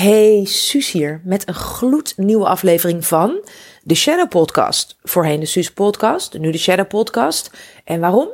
Hey, 0.00 0.44
Suus 0.44 0.90
hier 0.90 1.20
met 1.24 1.48
een 1.48 1.54
gloednieuwe 1.54 2.46
aflevering 2.46 3.06
van 3.06 3.48
de 3.82 3.94
Shadow 3.94 4.28
Podcast. 4.28 4.96
Voorheen 5.02 5.40
de 5.40 5.46
Suus 5.46 5.72
Podcast, 5.72 6.38
nu 6.38 6.50
de 6.50 6.58
Shadow 6.58 6.88
Podcast. 6.88 7.50
En 7.84 8.00
waarom? 8.00 8.28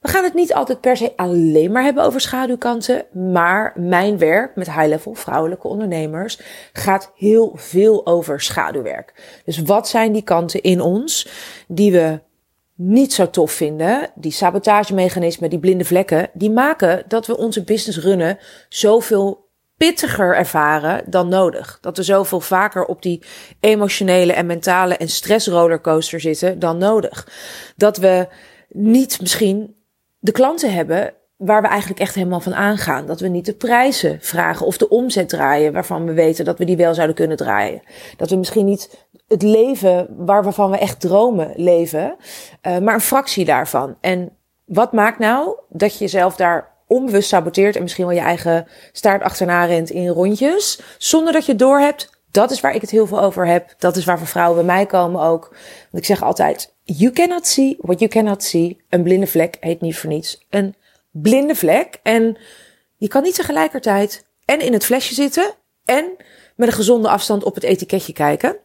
We 0.00 0.08
gaan 0.08 0.24
het 0.24 0.34
niet 0.34 0.54
altijd 0.54 0.80
per 0.80 0.96
se 0.96 1.12
alleen 1.16 1.72
maar 1.72 1.82
hebben 1.82 2.04
over 2.04 2.20
schaduwkanten, 2.20 3.06
maar 3.32 3.72
mijn 3.76 4.18
werk 4.18 4.56
met 4.56 4.72
high-level 4.72 5.14
vrouwelijke 5.14 5.68
ondernemers 5.68 6.40
gaat 6.72 7.12
heel 7.16 7.52
veel 7.54 8.06
over 8.06 8.40
schaduwwerk. 8.40 9.40
Dus 9.44 9.58
wat 9.58 9.88
zijn 9.88 10.12
die 10.12 10.22
kanten 10.22 10.62
in 10.62 10.80
ons 10.80 11.28
die 11.68 11.92
we 11.92 12.20
niet 12.74 13.12
zo 13.12 13.30
tof 13.30 13.52
vinden, 13.52 14.10
die 14.14 14.32
sabotagemechanismen, 14.32 15.50
die 15.50 15.58
blinde 15.58 15.84
vlekken, 15.84 16.30
die 16.32 16.50
maken 16.50 17.04
dat 17.08 17.26
we 17.26 17.36
onze 17.36 17.64
business 17.64 17.98
runnen 17.98 18.38
zoveel 18.68 19.46
pittiger 19.78 20.36
ervaren 20.36 21.04
dan 21.06 21.28
nodig. 21.28 21.78
Dat 21.80 21.96
we 21.96 22.02
zoveel 22.02 22.40
vaker 22.40 22.84
op 22.84 23.02
die 23.02 23.22
emotionele 23.60 24.32
en 24.32 24.46
mentale 24.46 24.96
en 24.96 25.08
stressrollercoaster 25.08 26.20
zitten 26.20 26.58
dan 26.58 26.78
nodig. 26.78 27.28
Dat 27.76 27.96
we 27.96 28.28
niet 28.68 29.20
misschien 29.20 29.76
de 30.18 30.32
klanten 30.32 30.72
hebben 30.72 31.14
waar 31.36 31.62
we 31.62 31.68
eigenlijk 31.68 32.00
echt 32.00 32.14
helemaal 32.14 32.40
van 32.40 32.54
aangaan. 32.54 33.06
Dat 33.06 33.20
we 33.20 33.28
niet 33.28 33.46
de 33.46 33.54
prijzen 33.54 34.18
vragen 34.20 34.66
of 34.66 34.76
de 34.76 34.88
omzet 34.88 35.28
draaien 35.28 35.72
waarvan 35.72 36.06
we 36.06 36.12
weten 36.12 36.44
dat 36.44 36.58
we 36.58 36.64
die 36.64 36.76
wel 36.76 36.94
zouden 36.94 37.16
kunnen 37.16 37.36
draaien. 37.36 37.82
Dat 38.16 38.30
we 38.30 38.36
misschien 38.36 38.64
niet 38.64 39.06
het 39.28 39.42
leven 39.42 40.06
waarvan 40.16 40.70
we 40.70 40.78
echt 40.78 41.00
dromen 41.00 41.52
leven, 41.56 42.16
uh, 42.62 42.78
maar 42.78 42.94
een 42.94 43.00
fractie 43.00 43.44
daarvan. 43.44 43.96
En 44.00 44.36
wat 44.64 44.92
maakt 44.92 45.18
nou 45.18 45.56
dat 45.68 45.92
je 45.92 45.98
jezelf 45.98 46.36
daar 46.36 46.76
onbewust 46.88 47.28
saboteert 47.28 47.76
en 47.76 47.82
misschien 47.82 48.06
wel 48.06 48.14
je 48.14 48.20
eigen 48.20 48.66
staart 48.92 49.22
achterna 49.22 49.64
rent 49.64 49.90
in 49.90 50.08
rondjes, 50.08 50.80
zonder 50.98 51.32
dat 51.32 51.44
je 51.44 51.50
het 51.50 51.60
doorhebt. 51.60 52.10
Dat 52.30 52.50
is 52.50 52.60
waar 52.60 52.74
ik 52.74 52.80
het 52.80 52.90
heel 52.90 53.06
veel 53.06 53.20
over 53.20 53.46
heb. 53.46 53.74
Dat 53.78 53.96
is 53.96 54.04
waar 54.04 54.18
vrouwen 54.18 54.56
bij 54.56 54.74
mij 54.74 54.86
komen 54.86 55.22
ook. 55.22 55.48
Want 55.90 56.02
ik 56.02 56.04
zeg 56.04 56.22
altijd, 56.22 56.74
you 56.84 57.12
cannot 57.12 57.46
see 57.46 57.76
what 57.80 57.98
you 57.98 58.10
cannot 58.10 58.42
see. 58.42 58.80
Een 58.88 59.02
blinde 59.02 59.26
vlek 59.26 59.56
heet 59.60 59.80
niet 59.80 59.96
voor 59.96 60.10
niets. 60.10 60.46
Een 60.50 60.74
blinde 61.10 61.54
vlek. 61.54 61.98
En 62.02 62.38
je 62.96 63.08
kan 63.08 63.22
niet 63.22 63.34
tegelijkertijd 63.34 64.24
en 64.44 64.60
in 64.60 64.72
het 64.72 64.84
flesje 64.84 65.14
zitten 65.14 65.54
en 65.84 66.16
met 66.56 66.68
een 66.68 66.74
gezonde 66.74 67.08
afstand 67.08 67.44
op 67.44 67.54
het 67.54 67.64
etiketje 67.64 68.12
kijken. 68.12 68.56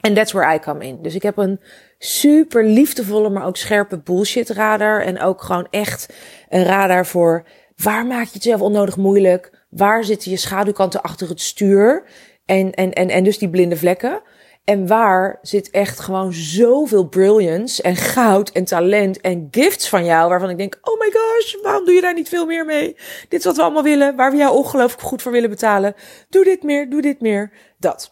En 0.00 0.14
that's 0.14 0.32
where 0.32 0.54
I 0.54 0.58
come 0.58 0.86
in. 0.86 1.02
Dus 1.02 1.14
ik 1.14 1.22
heb 1.22 1.36
een 1.36 1.60
super 2.04 2.64
liefdevolle, 2.64 3.30
maar 3.30 3.46
ook 3.46 3.56
scherpe 3.56 3.98
bullshit 3.98 4.50
radar. 4.50 5.00
En 5.00 5.20
ook 5.20 5.42
gewoon 5.42 5.66
echt 5.70 6.14
een 6.48 6.64
radar 6.64 7.06
voor 7.06 7.44
waar 7.76 8.06
maak 8.06 8.24
je 8.24 8.32
het 8.32 8.42
zelf 8.42 8.60
onnodig 8.60 8.96
moeilijk? 8.96 9.64
Waar 9.70 10.04
zitten 10.04 10.30
je 10.30 10.36
schaduwkanten 10.36 11.02
achter 11.02 11.28
het 11.28 11.40
stuur? 11.40 12.04
En, 12.44 12.72
en, 12.72 12.92
en, 12.92 13.08
en 13.08 13.24
dus 13.24 13.38
die 13.38 13.50
blinde 13.50 13.76
vlekken. 13.76 14.22
En 14.64 14.86
waar 14.86 15.38
zit 15.42 15.70
echt 15.70 16.00
gewoon 16.00 16.32
zoveel 16.32 17.08
brilliance 17.08 17.82
en 17.82 17.96
goud 17.96 18.50
en 18.50 18.64
talent 18.64 19.20
en 19.20 19.48
gifts 19.50 19.88
van 19.88 20.04
jou, 20.04 20.28
waarvan 20.28 20.50
ik 20.50 20.58
denk, 20.58 20.78
oh 20.80 21.00
my 21.00 21.10
gosh, 21.12 21.54
waarom 21.62 21.84
doe 21.84 21.94
je 21.94 22.00
daar 22.00 22.14
niet 22.14 22.28
veel 22.28 22.46
meer 22.46 22.64
mee? 22.64 22.96
Dit 23.28 23.38
is 23.38 23.44
wat 23.44 23.56
we 23.56 23.62
allemaal 23.62 23.82
willen, 23.82 24.16
waar 24.16 24.30
we 24.30 24.36
jou 24.36 24.56
ongelooflijk 24.56 25.02
goed 25.02 25.22
voor 25.22 25.32
willen 25.32 25.50
betalen. 25.50 25.94
Doe 26.28 26.44
dit 26.44 26.62
meer, 26.62 26.90
doe 26.90 27.02
dit 27.02 27.20
meer. 27.20 27.52
Dat. 27.78 28.11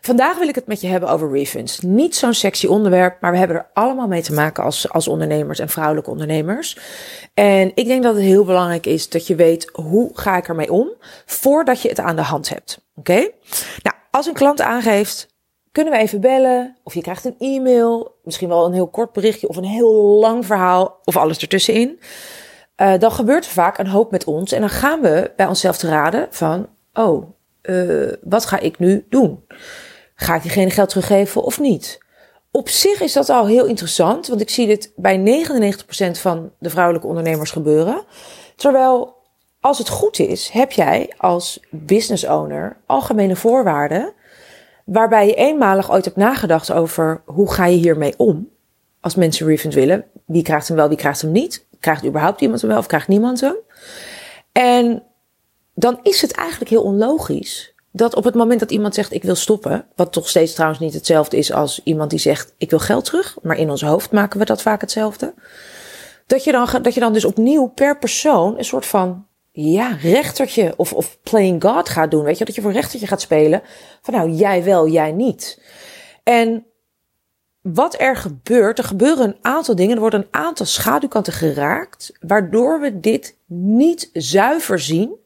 Vandaag 0.00 0.38
wil 0.38 0.48
ik 0.48 0.54
het 0.54 0.66
met 0.66 0.80
je 0.80 0.86
hebben 0.86 1.08
over 1.08 1.30
refunds. 1.30 1.80
Niet 1.80 2.16
zo'n 2.16 2.34
sexy 2.34 2.66
onderwerp, 2.66 3.20
maar 3.20 3.32
we 3.32 3.38
hebben 3.38 3.56
er 3.56 3.70
allemaal 3.72 4.06
mee 4.06 4.22
te 4.22 4.32
maken 4.32 4.64
als, 4.64 4.90
als 4.90 5.08
ondernemers 5.08 5.58
en 5.58 5.68
vrouwelijke 5.68 6.10
ondernemers. 6.10 6.78
En 7.34 7.72
ik 7.74 7.86
denk 7.86 8.02
dat 8.02 8.14
het 8.14 8.24
heel 8.24 8.44
belangrijk 8.44 8.86
is 8.86 9.08
dat 9.08 9.26
je 9.26 9.34
weet 9.34 9.70
hoe 9.72 10.10
ga 10.12 10.36
ik 10.36 10.48
ermee 10.48 10.72
om 10.72 10.90
voordat 11.26 11.80
je 11.80 11.88
het 11.88 12.00
aan 12.00 12.16
de 12.16 12.22
hand 12.22 12.48
hebt. 12.48 12.80
Oké? 12.96 13.30
Nou, 13.82 13.96
als 14.10 14.26
een 14.26 14.34
klant 14.34 14.60
aangeeft, 14.60 15.28
kunnen 15.72 15.92
we 15.92 15.98
even 15.98 16.20
bellen? 16.20 16.76
Of 16.82 16.94
je 16.94 17.00
krijgt 17.00 17.24
een 17.24 17.38
e-mail, 17.38 18.16
misschien 18.22 18.48
wel 18.48 18.66
een 18.66 18.72
heel 18.72 18.88
kort 18.88 19.12
berichtje 19.12 19.48
of 19.48 19.56
een 19.56 19.64
heel 19.64 19.92
lang 19.94 20.46
verhaal 20.46 21.00
of 21.04 21.16
alles 21.16 21.38
ertussenin. 21.38 22.00
Uh, 22.76 22.98
dan 22.98 23.12
gebeurt 23.12 23.44
er 23.44 23.50
vaak 23.50 23.78
een 23.78 23.86
hoop 23.86 24.10
met 24.10 24.24
ons 24.24 24.52
en 24.52 24.60
dan 24.60 24.70
gaan 24.70 25.00
we 25.00 25.32
bij 25.36 25.46
onszelf 25.46 25.76
te 25.76 25.88
raden 25.88 26.26
van, 26.30 26.68
oh, 26.92 27.26
uh, 27.70 28.12
wat 28.22 28.46
ga 28.46 28.58
ik 28.58 28.78
nu 28.78 29.06
doen? 29.08 29.44
Ga 30.14 30.34
ik 30.34 30.42
diegene 30.42 30.70
geld 30.70 30.88
teruggeven 30.88 31.42
of 31.42 31.60
niet? 31.60 32.02
Op 32.50 32.68
zich 32.68 33.00
is 33.00 33.12
dat 33.12 33.28
al 33.28 33.46
heel 33.46 33.66
interessant, 33.66 34.26
want 34.26 34.40
ik 34.40 34.50
zie 34.50 34.66
dit 34.66 34.92
bij 34.96 35.44
99% 36.08 36.10
van 36.10 36.52
de 36.58 36.70
vrouwelijke 36.70 37.06
ondernemers 37.06 37.50
gebeuren. 37.50 38.04
Terwijl, 38.56 39.14
als 39.60 39.78
het 39.78 39.88
goed 39.88 40.18
is, 40.18 40.48
heb 40.48 40.72
jij 40.72 41.12
als 41.16 41.60
business 41.70 42.24
owner 42.24 42.76
algemene 42.86 43.36
voorwaarden, 43.36 44.12
waarbij 44.84 45.26
je 45.26 45.34
eenmalig 45.34 45.90
ooit 45.90 46.04
hebt 46.04 46.16
nagedacht 46.16 46.72
over 46.72 47.22
hoe 47.24 47.52
ga 47.52 47.66
je 47.66 47.76
hiermee 47.76 48.14
om. 48.16 48.48
Als 49.00 49.14
mensen 49.14 49.46
refund 49.46 49.74
willen, 49.74 50.04
wie 50.26 50.42
krijgt 50.42 50.68
hem 50.68 50.76
wel, 50.76 50.88
wie 50.88 50.96
krijgt 50.96 51.20
hem 51.20 51.32
niet? 51.32 51.66
Krijgt 51.80 52.04
überhaupt 52.04 52.40
iemand 52.40 52.60
hem 52.60 52.70
wel 52.70 52.78
of 52.78 52.86
krijgt 52.86 53.08
niemand 53.08 53.40
hem? 53.40 53.56
En 54.52 55.02
dan 55.74 55.98
is 56.02 56.20
het 56.20 56.32
eigenlijk 56.32 56.70
heel 56.70 56.82
onlogisch 56.82 57.74
dat 57.96 58.14
op 58.14 58.24
het 58.24 58.34
moment 58.34 58.60
dat 58.60 58.70
iemand 58.70 58.94
zegt 58.94 59.12
ik 59.12 59.22
wil 59.22 59.34
stoppen, 59.34 59.86
wat 59.96 60.12
toch 60.12 60.28
steeds 60.28 60.52
trouwens 60.52 60.80
niet 60.80 60.94
hetzelfde 60.94 61.36
is 61.36 61.52
als 61.52 61.80
iemand 61.84 62.10
die 62.10 62.18
zegt 62.18 62.54
ik 62.58 62.70
wil 62.70 62.78
geld 62.78 63.04
terug, 63.04 63.36
maar 63.42 63.56
in 63.56 63.70
ons 63.70 63.82
hoofd 63.82 64.12
maken 64.12 64.38
we 64.38 64.44
dat 64.44 64.62
vaak 64.62 64.80
hetzelfde. 64.80 65.34
Dat 66.26 66.44
je 66.44 66.52
dan, 66.52 66.68
dat 66.82 66.94
je 66.94 67.00
dan 67.00 67.12
dus 67.12 67.24
opnieuw 67.24 67.66
per 67.66 67.98
persoon 67.98 68.58
een 68.58 68.64
soort 68.64 68.86
van 68.86 69.26
ja, 69.50 69.98
rechtertje 70.02 70.74
of, 70.76 70.92
of 70.92 71.18
playing 71.22 71.62
God 71.62 71.88
gaat 71.88 72.10
doen. 72.10 72.24
Weet 72.24 72.38
je, 72.38 72.44
dat 72.44 72.54
je 72.54 72.60
voor 72.60 72.72
rechtertje 72.72 73.06
gaat 73.06 73.20
spelen. 73.20 73.62
Van 74.02 74.14
nou, 74.14 74.30
jij 74.30 74.64
wel, 74.64 74.88
jij 74.88 75.12
niet. 75.12 75.62
En 76.22 76.66
wat 77.60 78.00
er 78.00 78.16
gebeurt, 78.16 78.78
er 78.78 78.84
gebeuren 78.84 79.24
een 79.24 79.38
aantal 79.40 79.74
dingen. 79.74 79.94
Er 79.94 80.00
worden 80.00 80.20
een 80.20 80.40
aantal 80.40 80.66
schaduwkanten 80.66 81.32
geraakt, 81.32 82.12
waardoor 82.20 82.80
we 82.80 83.00
dit 83.00 83.36
niet 83.46 84.10
zuiver 84.12 84.78
zien 84.78 85.16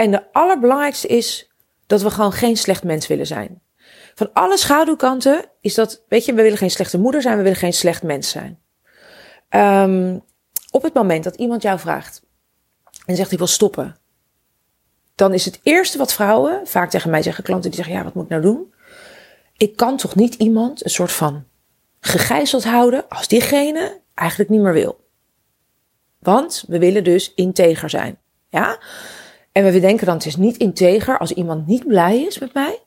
en 0.00 0.10
de 0.10 0.32
allerbelangrijkste 0.32 1.06
is 1.08 1.50
dat 1.86 2.02
we 2.02 2.10
gewoon 2.10 2.32
geen 2.32 2.56
slecht 2.56 2.84
mens 2.84 3.06
willen 3.06 3.26
zijn. 3.26 3.62
Van 4.14 4.32
alle 4.32 4.56
schaduwkanten 4.56 5.44
is 5.60 5.74
dat, 5.74 6.04
weet 6.08 6.24
je, 6.24 6.34
we 6.34 6.42
willen 6.42 6.58
geen 6.58 6.70
slechte 6.70 6.98
moeder 6.98 7.22
zijn, 7.22 7.36
we 7.36 7.42
willen 7.42 7.58
geen 7.58 7.72
slecht 7.72 8.02
mens 8.02 8.30
zijn. 8.30 8.58
Um, 9.50 10.22
op 10.70 10.82
het 10.82 10.94
moment 10.94 11.24
dat 11.24 11.34
iemand 11.36 11.62
jou 11.62 11.78
vraagt 11.78 12.22
en 13.06 13.16
zegt 13.16 13.32
ik 13.32 13.38
wil 13.38 13.46
stoppen, 13.46 13.96
dan 15.14 15.34
is 15.34 15.44
het 15.44 15.60
eerste 15.62 15.98
wat 15.98 16.12
vrouwen 16.12 16.66
vaak 16.66 16.90
tegen 16.90 17.10
mij 17.10 17.22
zeggen, 17.22 17.44
klanten 17.44 17.70
die 17.70 17.78
zeggen 17.78 17.98
ja, 17.98 18.04
wat 18.04 18.14
moet 18.14 18.24
ik 18.24 18.30
nou 18.30 18.42
doen? 18.42 18.74
Ik 19.56 19.76
kan 19.76 19.96
toch 19.96 20.14
niet 20.14 20.34
iemand 20.34 20.84
een 20.84 20.90
soort 20.90 21.12
van 21.12 21.44
gegijzeld 22.00 22.64
houden 22.64 23.08
als 23.08 23.28
diegene 23.28 24.00
eigenlijk 24.14 24.50
niet 24.50 24.60
meer 24.60 24.72
wil. 24.72 25.04
Want 26.18 26.64
we 26.68 26.78
willen 26.78 27.04
dus 27.04 27.34
integer 27.34 27.90
zijn. 27.90 28.18
Ja? 28.48 28.78
En 29.52 29.64
we 29.64 29.80
denken 29.80 30.06
dan, 30.06 30.14
het 30.14 30.26
is 30.26 30.36
niet 30.36 30.56
integer 30.56 31.18
als 31.18 31.32
iemand 31.32 31.66
niet 31.66 31.86
blij 31.86 32.22
is 32.22 32.38
met 32.38 32.54
mij. 32.54 32.78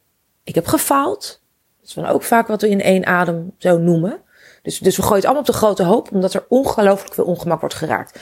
Ik 0.43 0.55
heb 0.55 0.65
gefaald. 0.67 1.41
Dat 1.79 1.87
is 1.87 1.93
dan 1.93 2.05
ook 2.05 2.23
vaak 2.23 2.47
wat 2.47 2.61
we 2.61 2.69
in 2.69 2.81
één 2.81 3.05
adem 3.05 3.53
zo 3.57 3.77
noemen. 3.77 4.21
Dus, 4.61 4.79
dus 4.79 4.95
we 4.95 5.01
gooien 5.01 5.17
het 5.17 5.25
allemaal 5.25 5.43
op 5.43 5.51
de 5.51 5.57
grote 5.57 5.83
hoop, 5.83 6.11
omdat 6.11 6.33
er 6.33 6.45
ongelooflijk 6.47 7.13
veel 7.13 7.25
ongemak 7.25 7.59
wordt 7.59 7.75
geraakt. 7.75 8.13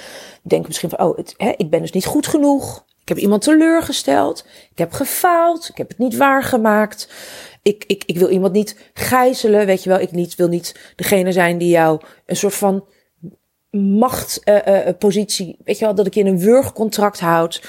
We 0.44 0.50
denken 0.50 0.68
misschien 0.68 0.90
van, 0.90 1.00
oh, 1.00 1.18
het, 1.18 1.34
hè, 1.38 1.54
ik 1.58 1.70
ben 1.70 1.82
dus 1.82 1.92
niet 1.92 2.06
goed 2.06 2.28
genoeg. 2.28 2.86
Ik 3.02 3.08
heb 3.08 3.18
iemand 3.18 3.42
teleurgesteld. 3.42 4.46
Ik 4.72 4.78
heb 4.78 4.92
gefaald. 4.92 5.70
Ik 5.70 5.78
heb 5.78 5.88
het 5.88 5.98
niet 5.98 6.18
waargemaakt. 6.18 7.10
Ik, 7.62 7.84
ik, 7.88 8.04
ik 8.06 8.18
wil 8.18 8.30
iemand 8.30 8.54
niet 8.54 8.92
gijzelen. 8.94 9.66
Weet 9.66 9.84
je 9.84 9.90
wel, 9.90 10.00
ik 10.00 10.12
niet, 10.12 10.36
wil 10.36 10.48
niet 10.48 10.94
degene 10.96 11.32
zijn 11.32 11.58
die 11.58 11.70
jou 11.70 12.02
een 12.26 12.36
soort 12.36 12.56
van 12.56 12.86
machtpositie. 13.72 15.48
Uh, 15.48 15.52
uh, 15.60 15.66
weet 15.66 15.80
je 15.80 15.86
wel, 15.86 15.96
dat 15.96 16.06
ik 16.06 16.14
je 16.14 16.20
in 16.20 16.28
een 16.28 16.40
wurgcontract 16.40 17.20
houd. 17.20 17.62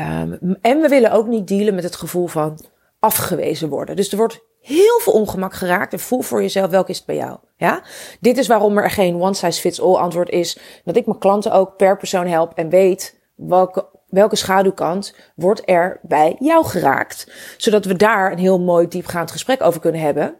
Um, 0.00 0.58
en 0.60 0.80
we 0.80 0.88
willen 0.88 1.12
ook 1.12 1.26
niet 1.26 1.48
dealen 1.48 1.74
met 1.74 1.84
het 1.84 1.96
gevoel 1.96 2.26
van 2.26 2.58
afgewezen 2.98 3.68
worden. 3.68 3.96
Dus 3.96 4.10
er 4.10 4.16
wordt 4.16 4.44
heel 4.60 5.00
veel 5.00 5.12
ongemak 5.12 5.54
geraakt. 5.54 5.92
En 5.92 5.98
voel 5.98 6.20
voor 6.20 6.42
jezelf 6.42 6.70
welke 6.70 6.90
is 6.90 6.96
het 6.96 7.06
bij 7.06 7.16
jou. 7.16 7.38
Ja? 7.56 7.82
Dit 8.20 8.38
is 8.38 8.46
waarom 8.46 8.78
er 8.78 8.90
geen 8.90 9.20
one 9.20 9.34
size 9.34 9.60
fits 9.60 9.80
all 9.80 9.94
antwoord 9.94 10.28
is. 10.28 10.58
Dat 10.84 10.96
ik 10.96 11.06
mijn 11.06 11.18
klanten 11.18 11.52
ook 11.52 11.76
per 11.76 11.96
persoon 11.96 12.26
help 12.26 12.52
en 12.54 12.68
weet 12.68 13.20
welke, 13.34 13.86
welke 14.08 14.36
schaduwkant 14.36 15.14
wordt 15.34 15.62
er 15.64 16.00
bij 16.02 16.36
jou 16.38 16.64
geraakt. 16.64 17.32
Zodat 17.56 17.84
we 17.84 17.96
daar 17.96 18.32
een 18.32 18.38
heel 18.38 18.60
mooi 18.60 18.88
diepgaand 18.88 19.30
gesprek 19.30 19.62
over 19.62 19.80
kunnen 19.80 20.00
hebben. 20.00 20.34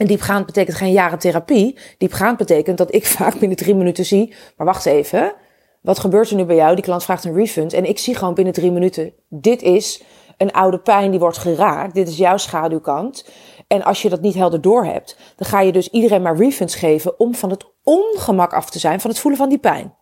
En 0.00 0.06
diepgaand 0.06 0.46
betekent 0.46 0.76
geen 0.76 0.92
jaren 0.92 1.18
therapie. 1.18 1.78
Diepgaand 1.98 2.36
betekent 2.36 2.78
dat 2.78 2.94
ik 2.94 3.06
vaak 3.16 3.38
binnen 3.38 3.56
drie 3.56 3.74
minuten 3.74 4.04
zie. 4.04 4.34
Maar 4.56 4.66
wacht 4.66 4.86
even. 4.86 5.32
Wat 5.80 5.98
gebeurt 5.98 6.30
er 6.30 6.36
nu 6.36 6.44
bij 6.44 6.56
jou? 6.56 6.74
Die 6.74 6.84
klant 6.84 7.04
vraagt 7.04 7.24
een 7.24 7.34
refund. 7.34 7.72
En 7.72 7.84
ik 7.84 7.98
zie 7.98 8.14
gewoon 8.14 8.34
binnen 8.34 8.52
drie 8.52 8.70
minuten. 8.70 9.12
Dit 9.28 9.62
is 9.62 10.02
een 10.36 10.52
oude 10.52 10.78
pijn 10.78 11.10
die 11.10 11.20
wordt 11.20 11.38
geraakt. 11.38 11.94
Dit 11.94 12.08
is 12.08 12.16
jouw 12.16 12.36
schaduwkant. 12.36 13.24
En 13.66 13.82
als 13.82 14.02
je 14.02 14.08
dat 14.08 14.20
niet 14.20 14.34
helder 14.34 14.60
doorhebt, 14.60 15.16
dan 15.36 15.48
ga 15.48 15.60
je 15.60 15.72
dus 15.72 15.88
iedereen 15.88 16.22
maar 16.22 16.36
refunds 16.36 16.74
geven 16.74 17.18
om 17.18 17.34
van 17.34 17.50
het 17.50 17.64
ongemak 17.82 18.52
af 18.52 18.70
te 18.70 18.78
zijn 18.78 19.00
van 19.00 19.10
het 19.10 19.18
voelen 19.18 19.40
van 19.40 19.48
die 19.48 19.58
pijn. 19.58 19.94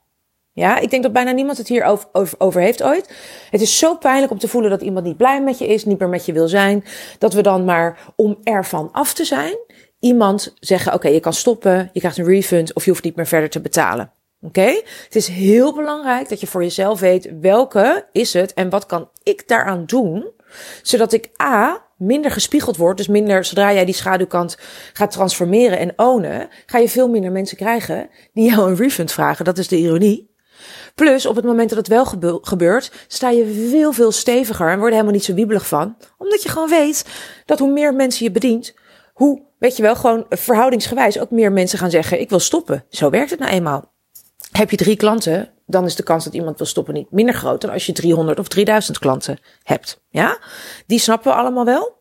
Ja, 0.52 0.78
ik 0.78 0.90
denk 0.90 1.02
dat 1.02 1.12
bijna 1.12 1.30
niemand 1.30 1.58
het 1.58 1.68
hier 1.68 1.84
over, 1.84 2.08
over, 2.12 2.34
over, 2.38 2.60
heeft 2.60 2.82
ooit. 2.82 3.14
Het 3.50 3.60
is 3.60 3.78
zo 3.78 3.96
pijnlijk 3.96 4.32
om 4.32 4.38
te 4.38 4.48
voelen 4.48 4.70
dat 4.70 4.82
iemand 4.82 5.04
niet 5.04 5.16
blij 5.16 5.42
met 5.42 5.58
je 5.58 5.66
is, 5.66 5.84
niet 5.84 5.98
meer 5.98 6.08
met 6.08 6.26
je 6.26 6.32
wil 6.32 6.48
zijn. 6.48 6.84
Dat 7.18 7.32
we 7.32 7.42
dan 7.42 7.64
maar, 7.64 7.98
om 8.16 8.38
ervan 8.42 8.88
af 8.92 9.14
te 9.14 9.24
zijn, 9.24 9.56
iemand 10.00 10.54
zeggen: 10.60 10.94
Oké, 10.94 11.08
je 11.08 11.20
kan 11.20 11.32
stoppen, 11.32 11.90
je 11.92 12.00
krijgt 12.00 12.18
een 12.18 12.24
refund 12.24 12.74
of 12.74 12.84
je 12.84 12.90
hoeft 12.90 13.04
niet 13.04 13.16
meer 13.16 13.26
verder 13.26 13.50
te 13.50 13.60
betalen. 13.60 14.12
Oké? 14.40 14.82
Het 15.04 15.16
is 15.16 15.28
heel 15.28 15.74
belangrijk 15.74 16.28
dat 16.28 16.40
je 16.40 16.46
voor 16.46 16.62
jezelf 16.62 17.00
weet 17.00 17.30
welke 17.40 18.06
is 18.12 18.32
het 18.32 18.54
en 18.54 18.70
wat 18.70 18.86
kan 18.86 19.10
ik 19.22 19.48
daaraan 19.48 19.84
doen, 19.86 20.30
zodat 20.82 21.12
ik 21.12 21.30
A 21.42 21.86
minder 21.96 22.30
gespiegeld 22.30 22.76
wordt. 22.76 22.98
Dus 22.98 23.08
minder, 23.08 23.44
zodra 23.44 23.72
jij 23.72 23.84
die 23.84 23.94
schaduwkant 23.94 24.58
gaat 24.92 25.10
transformeren 25.10 25.78
en 25.78 25.92
ownen, 25.96 26.48
ga 26.66 26.78
je 26.78 26.88
veel 26.88 27.08
minder 27.08 27.32
mensen 27.32 27.56
krijgen 27.56 28.08
die 28.32 28.50
jou 28.50 28.70
een 28.70 28.76
refund 28.76 29.12
vragen. 29.12 29.44
Dat 29.44 29.58
is 29.58 29.68
de 29.68 29.76
ironie. 29.76 30.36
Plus, 30.94 31.26
op 31.26 31.36
het 31.36 31.44
moment 31.44 31.68
dat 31.68 31.78
het 31.78 31.88
wel 31.88 32.04
gebeurt, 32.42 32.92
sta 33.06 33.30
je 33.30 33.68
veel, 33.70 33.92
veel 33.92 34.12
steviger 34.12 34.70
en 34.70 34.78
word 34.78 34.92
helemaal 34.92 35.12
niet 35.12 35.24
zo 35.24 35.34
wiebelig 35.34 35.66
van. 35.66 35.96
Omdat 36.18 36.42
je 36.42 36.48
gewoon 36.48 36.68
weet 36.68 37.04
dat 37.44 37.58
hoe 37.58 37.72
meer 37.72 37.94
mensen 37.94 38.24
je 38.24 38.30
bedient, 38.30 38.74
hoe, 39.18 39.42
weet 39.58 39.76
je 39.76 39.82
wel, 39.82 39.96
gewoon 39.96 40.26
verhoudingsgewijs 40.28 41.18
ook 41.18 41.30
meer 41.30 41.52
mensen 41.52 41.78
gaan 41.78 41.90
zeggen, 41.90 42.20
ik 42.20 42.28
wil 42.28 42.38
stoppen. 42.38 42.84
Zo 42.88 43.10
werkt 43.10 43.30
het 43.30 43.38
nou 43.38 43.52
eenmaal. 43.52 43.92
Heb 44.52 44.70
je 44.70 44.76
drie 44.76 44.96
klanten, 44.96 45.50
dan 45.66 45.84
is 45.84 45.94
de 45.94 46.02
kans 46.02 46.24
dat 46.24 46.34
iemand 46.34 46.58
wil 46.58 46.66
stoppen 46.66 46.94
niet 46.94 47.10
minder 47.10 47.34
groot 47.34 47.60
dan 47.60 47.70
als 47.70 47.86
je 47.86 47.92
300 47.92 48.38
of 48.38 48.48
3000 48.48 48.98
klanten 48.98 49.38
hebt. 49.62 50.04
Ja, 50.08 50.38
die 50.86 50.98
snappen 50.98 51.32
we 51.32 51.38
allemaal 51.38 51.64
wel. 51.64 51.96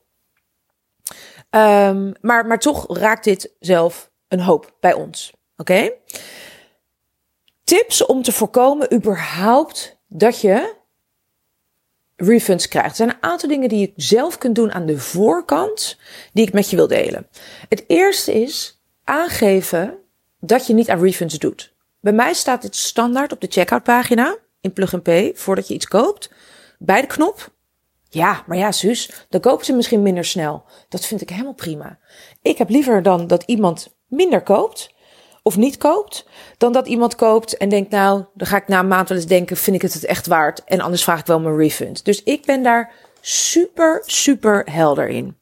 Um, 1.50 2.14
maar, 2.22 2.46
maar 2.46 2.60
toch 2.60 2.98
raakt 2.98 3.24
dit 3.24 3.56
zelf 3.60 4.12
een 4.28 4.42
hoop 4.42 4.76
bij 4.80 4.94
ons. 4.94 5.34
Oké? 5.56 5.92
Tips 7.64 8.06
om 8.06 8.22
te 8.22 8.32
voorkomen 8.32 8.94
überhaupt 8.94 10.00
dat 10.08 10.42
je 10.42 10.76
refunds 12.18 12.68
krijgt. 12.68 12.90
Er 12.90 12.96
zijn 12.96 13.10
een 13.10 13.24
aantal 13.24 13.50
dingen 13.50 13.70
die 13.70 13.80
je 13.80 13.94
zelf 13.96 14.38
kunt 14.38 14.56
doen 14.56 14.72
aan 14.72 14.86
de 14.86 14.98
voorkant 14.98 15.98
die 16.34 16.48
ik 16.48 16.54
met 16.54 16.70
je 16.70 16.76
wil 16.76 16.88
delen. 16.88 17.28
Het 17.70 17.84
eerste 17.88 18.42
is 18.42 18.82
aangeven 19.04 19.98
dat 20.40 20.68
je 20.68 20.74
niet 20.74 20.90
aan 20.90 21.02
refunds 21.02 21.40
doet. 21.40 21.76
Bij 22.00 22.14
mij 22.14 22.34
staat 22.34 22.62
dit 22.62 22.76
standaard 22.76 23.32
op 23.32 23.42
de 23.42 23.48
checkout 23.50 23.84
pagina 23.84 24.38
in 24.62 24.74
Plug 24.74 25.02
Pay 25.02 25.32
voordat 25.36 25.68
je 25.68 25.74
iets 25.74 25.88
koopt. 25.88 26.32
Bij 26.80 27.02
de 27.02 27.08
knop. 27.08 27.56
Ja, 28.10 28.44
maar 28.48 28.58
ja, 28.58 28.72
Suus, 28.72 29.26
dan 29.30 29.42
kopen 29.42 29.66
ze 29.66 29.74
misschien 29.74 30.02
minder 30.02 30.26
snel. 30.26 30.64
Dat 30.90 31.06
vind 31.06 31.22
ik 31.22 31.30
helemaal 31.30 31.54
prima. 31.54 32.00
Ik 32.42 32.58
heb 32.58 32.70
liever 32.70 33.04
dan 33.04 33.28
dat 33.28 33.44
iemand 33.44 33.98
minder 34.08 34.42
koopt 34.42 34.96
of 35.48 35.58
niet 35.58 35.78
koopt, 35.78 36.26
dan 36.58 36.74
dat 36.74 36.88
iemand 36.88 37.16
koopt 37.16 37.58
en 37.58 37.70
denkt, 37.70 37.90
nou, 37.90 38.24
dan 38.34 38.48
ga 38.48 38.58
ik 38.58 38.68
na 38.68 38.80
een 38.80 38.88
maand 38.88 39.10
wel 39.10 39.18
eens 39.18 39.28
denken, 39.28 39.58
vind 39.58 39.76
ik 39.76 39.82
het 39.82 39.94
het 39.94 40.06
echt 40.06 40.28
waard? 40.28 40.64
En 40.66 40.80
anders 40.80 41.04
vraag 41.04 41.20
ik 41.20 41.26
wel 41.26 41.40
mijn 41.40 41.58
refund. 41.58 42.06
Dus 42.06 42.24
ik 42.24 42.46
ben 42.46 42.64
daar 42.64 42.92
super, 43.22 44.02
super 44.06 44.68
helder 44.72 45.08
in. 45.08 45.38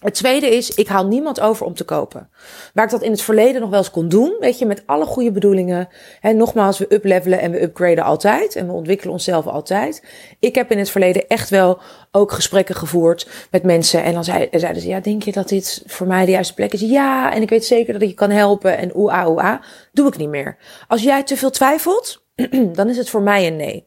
Het 0.00 0.14
tweede 0.14 0.46
is, 0.56 0.70
ik 0.70 0.88
haal 0.88 1.06
niemand 1.06 1.40
over 1.40 1.66
om 1.66 1.74
te 1.74 1.84
kopen. 1.84 2.28
Waar 2.74 2.84
ik 2.84 2.90
dat 2.90 3.02
in 3.02 3.10
het 3.10 3.22
verleden 3.22 3.60
nog 3.60 3.70
wel 3.70 3.78
eens 3.78 3.90
kon 3.90 4.08
doen, 4.08 4.36
weet 4.40 4.58
je, 4.58 4.66
met 4.66 4.82
alle 4.86 5.04
goede 5.04 5.32
bedoelingen. 5.32 5.88
En 6.20 6.36
nogmaals, 6.36 6.78
we 6.78 6.94
uplevelen 6.94 7.40
en 7.40 7.50
we 7.50 7.62
upgraden 7.62 8.04
altijd. 8.04 8.56
En 8.56 8.66
we 8.66 8.72
ontwikkelen 8.72 9.12
onszelf 9.12 9.46
altijd. 9.46 10.02
Ik 10.38 10.54
heb 10.54 10.70
in 10.70 10.78
het 10.78 10.90
verleden 10.90 11.28
echt 11.28 11.50
wel 11.50 11.78
ook 12.10 12.32
gesprekken 12.32 12.74
gevoerd 12.74 13.28
met 13.50 13.62
mensen. 13.62 14.02
En 14.02 14.12
dan 14.12 14.24
zeiden 14.24 14.80
ze, 14.80 14.88
ja, 14.88 15.00
denk 15.00 15.22
je 15.22 15.32
dat 15.32 15.48
dit 15.48 15.82
voor 15.86 16.06
mij 16.06 16.24
de 16.24 16.30
juiste 16.30 16.54
plek 16.54 16.72
is? 16.72 16.80
Ja, 16.80 17.32
en 17.32 17.42
ik 17.42 17.50
weet 17.50 17.64
zeker 17.64 17.92
dat 17.92 18.02
ik 18.02 18.08
je 18.08 18.14
kan 18.14 18.30
helpen. 18.30 18.78
En 18.78 18.96
oea, 18.96 19.30
oea. 19.30 19.60
Doe 19.92 20.08
ik 20.08 20.16
niet 20.16 20.28
meer. 20.28 20.56
Als 20.88 21.02
jij 21.02 21.22
te 21.22 21.36
veel 21.36 21.50
twijfelt, 21.50 22.24
dan 22.72 22.88
is 22.88 22.96
het 22.96 23.10
voor 23.10 23.22
mij 23.22 23.46
een 23.46 23.56
nee. 23.56 23.86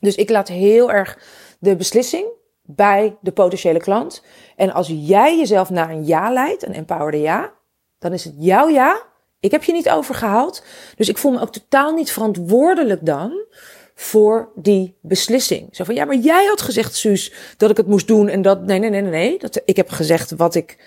Dus 0.00 0.14
ik 0.14 0.30
laat 0.30 0.48
heel 0.48 0.92
erg 0.92 1.18
de 1.58 1.76
beslissing 1.76 2.36
bij 2.70 3.16
de 3.20 3.32
potentiële 3.32 3.78
klant. 3.78 4.22
En 4.56 4.72
als 4.72 4.92
jij 4.94 5.38
jezelf 5.38 5.70
naar 5.70 5.90
een 5.90 6.06
ja 6.06 6.32
leidt, 6.32 6.66
een 6.66 6.74
empowerde 6.74 7.20
ja, 7.20 7.52
dan 7.98 8.12
is 8.12 8.24
het 8.24 8.34
jouw 8.38 8.68
ja. 8.68 9.02
Ik 9.40 9.50
heb 9.50 9.64
je 9.64 9.72
niet 9.72 9.90
overgehaald. 9.90 10.62
Dus 10.96 11.08
ik 11.08 11.18
voel 11.18 11.32
me 11.32 11.40
ook 11.40 11.52
totaal 11.52 11.94
niet 11.94 12.12
verantwoordelijk 12.12 13.06
dan 13.06 13.44
voor 13.94 14.52
die 14.54 14.96
beslissing. 15.00 15.68
Zo 15.76 15.84
van, 15.84 15.94
ja, 15.94 16.04
maar 16.04 16.16
jij 16.16 16.44
had 16.44 16.60
gezegd, 16.60 16.94
Suus, 16.94 17.32
dat 17.56 17.70
ik 17.70 17.76
het 17.76 17.86
moest 17.86 18.06
doen 18.06 18.28
en 18.28 18.42
dat, 18.42 18.62
nee, 18.62 18.78
nee, 18.78 18.90
nee, 18.90 19.00
nee, 19.02 19.10
nee. 19.10 19.38
Dat, 19.38 19.60
ik 19.64 19.76
heb 19.76 19.90
gezegd 19.90 20.30
wat 20.30 20.54
ik 20.54 20.78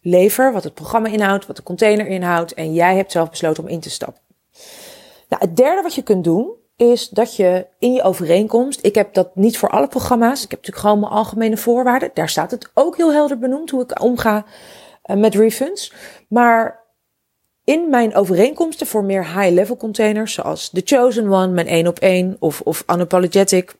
lever, 0.00 0.52
wat 0.52 0.64
het 0.64 0.74
programma 0.74 1.08
inhoudt, 1.08 1.46
wat 1.46 1.56
de 1.56 1.62
container 1.62 2.06
inhoudt 2.06 2.54
en 2.54 2.72
jij 2.72 2.96
hebt 2.96 3.12
zelf 3.12 3.30
besloten 3.30 3.62
om 3.62 3.68
in 3.68 3.80
te 3.80 3.90
stappen. 3.90 4.22
Nou, 5.28 5.42
het 5.42 5.56
derde 5.56 5.82
wat 5.82 5.94
je 5.94 6.02
kunt 6.02 6.24
doen, 6.24 6.54
is 6.80 7.08
dat 7.08 7.36
je 7.36 7.66
in 7.78 7.92
je 7.92 8.02
overeenkomst, 8.02 8.78
ik 8.82 8.94
heb 8.94 9.14
dat 9.14 9.36
niet 9.36 9.58
voor 9.58 9.68
alle 9.68 9.88
programma's, 9.88 10.44
ik 10.44 10.50
heb 10.50 10.58
natuurlijk 10.58 10.86
gewoon 10.86 11.00
mijn 11.00 11.12
algemene 11.12 11.56
voorwaarden, 11.56 12.10
daar 12.14 12.28
staat 12.28 12.50
het 12.50 12.70
ook 12.74 12.96
heel 12.96 13.12
helder 13.12 13.38
benoemd 13.38 13.70
hoe 13.70 13.82
ik 13.82 14.02
omga 14.02 14.44
eh, 15.02 15.16
met 15.16 15.34
refunds. 15.34 15.92
Maar 16.28 16.80
in 17.64 17.90
mijn 17.90 18.14
overeenkomsten 18.14 18.86
voor 18.86 19.04
meer 19.04 19.24
high-level 19.24 19.76
containers, 19.76 20.32
zoals 20.32 20.70
The 20.70 20.82
Chosen 20.84 21.32
One, 21.32 21.48
mijn 21.48 21.66
1 21.66 21.86
op 21.86 21.98
1 21.98 22.36
of, 22.38 22.60
of 22.60 22.84
Unapologetic, 22.92 23.74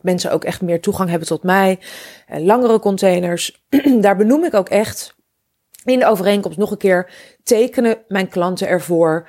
mensen 0.00 0.32
ook 0.32 0.44
echt 0.44 0.60
meer 0.60 0.80
toegang 0.80 1.10
hebben 1.10 1.28
tot 1.28 1.42
mij, 1.42 1.78
eh, 2.26 2.40
langere 2.40 2.78
containers, 2.78 3.62
daar 4.00 4.16
benoem 4.16 4.44
ik 4.44 4.54
ook 4.54 4.68
echt 4.68 5.14
in 5.84 5.98
de 5.98 6.06
overeenkomst 6.06 6.58
nog 6.58 6.70
een 6.70 6.76
keer 6.76 7.10
tekenen 7.42 7.98
mijn 8.08 8.28
klanten 8.28 8.68
ervoor 8.68 9.26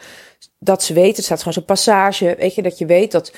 dat 0.64 0.84
ze 0.84 0.94
weten, 0.94 1.16
het 1.16 1.26
staat 1.26 1.38
gewoon 1.38 1.54
zo'n 1.54 1.66
passage, 1.66 2.36
weet 2.40 2.56
je, 2.56 2.62
dat 2.62 2.78
je 2.78 2.86
weet 2.86 3.12
dat 3.12 3.34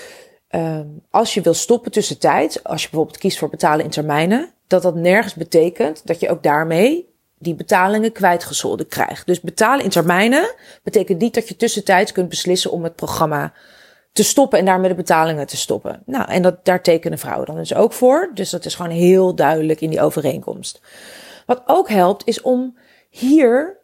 uh, 0.49 0.79
als 1.09 1.33
je 1.33 1.41
wil 1.41 1.53
stoppen 1.53 1.91
tussen 1.91 2.19
tijd, 2.19 2.63
als 2.63 2.81
je 2.81 2.87
bijvoorbeeld 2.89 3.19
kiest 3.19 3.37
voor 3.37 3.49
betalen 3.49 3.85
in 3.85 3.91
termijnen, 3.91 4.53
dat 4.67 4.81
dat 4.81 4.95
nergens 4.95 5.33
betekent 5.33 6.07
dat 6.07 6.19
je 6.19 6.29
ook 6.29 6.43
daarmee 6.43 7.11
die 7.37 7.55
betalingen 7.55 8.11
kwijtgescholden 8.11 8.87
krijgt. 8.87 9.25
Dus 9.25 9.41
betalen 9.41 9.83
in 9.83 9.89
termijnen 9.89 10.53
betekent 10.83 11.19
niet 11.19 11.33
dat 11.33 11.47
je 11.47 11.55
tussentijds 11.55 12.11
kunt 12.11 12.29
beslissen 12.29 12.71
om 12.71 12.83
het 12.83 12.95
programma 12.95 13.53
te 14.11 14.23
stoppen 14.23 14.59
en 14.59 14.65
daarmee 14.65 14.89
de 14.89 14.95
betalingen 14.95 15.47
te 15.47 15.57
stoppen. 15.57 16.01
Nou, 16.05 16.29
en 16.29 16.41
dat, 16.41 16.65
daar 16.65 16.81
tekenen 16.81 17.19
vrouwen 17.19 17.45
dan 17.45 17.55
dus 17.55 17.73
ook 17.73 17.93
voor. 17.93 18.31
Dus 18.33 18.49
dat 18.49 18.65
is 18.65 18.75
gewoon 18.75 18.91
heel 18.91 19.35
duidelijk 19.35 19.81
in 19.81 19.89
die 19.89 20.01
overeenkomst. 20.01 20.81
Wat 21.45 21.63
ook 21.65 21.89
helpt, 21.89 22.27
is 22.27 22.41
om 22.41 22.77
hier 23.09 23.81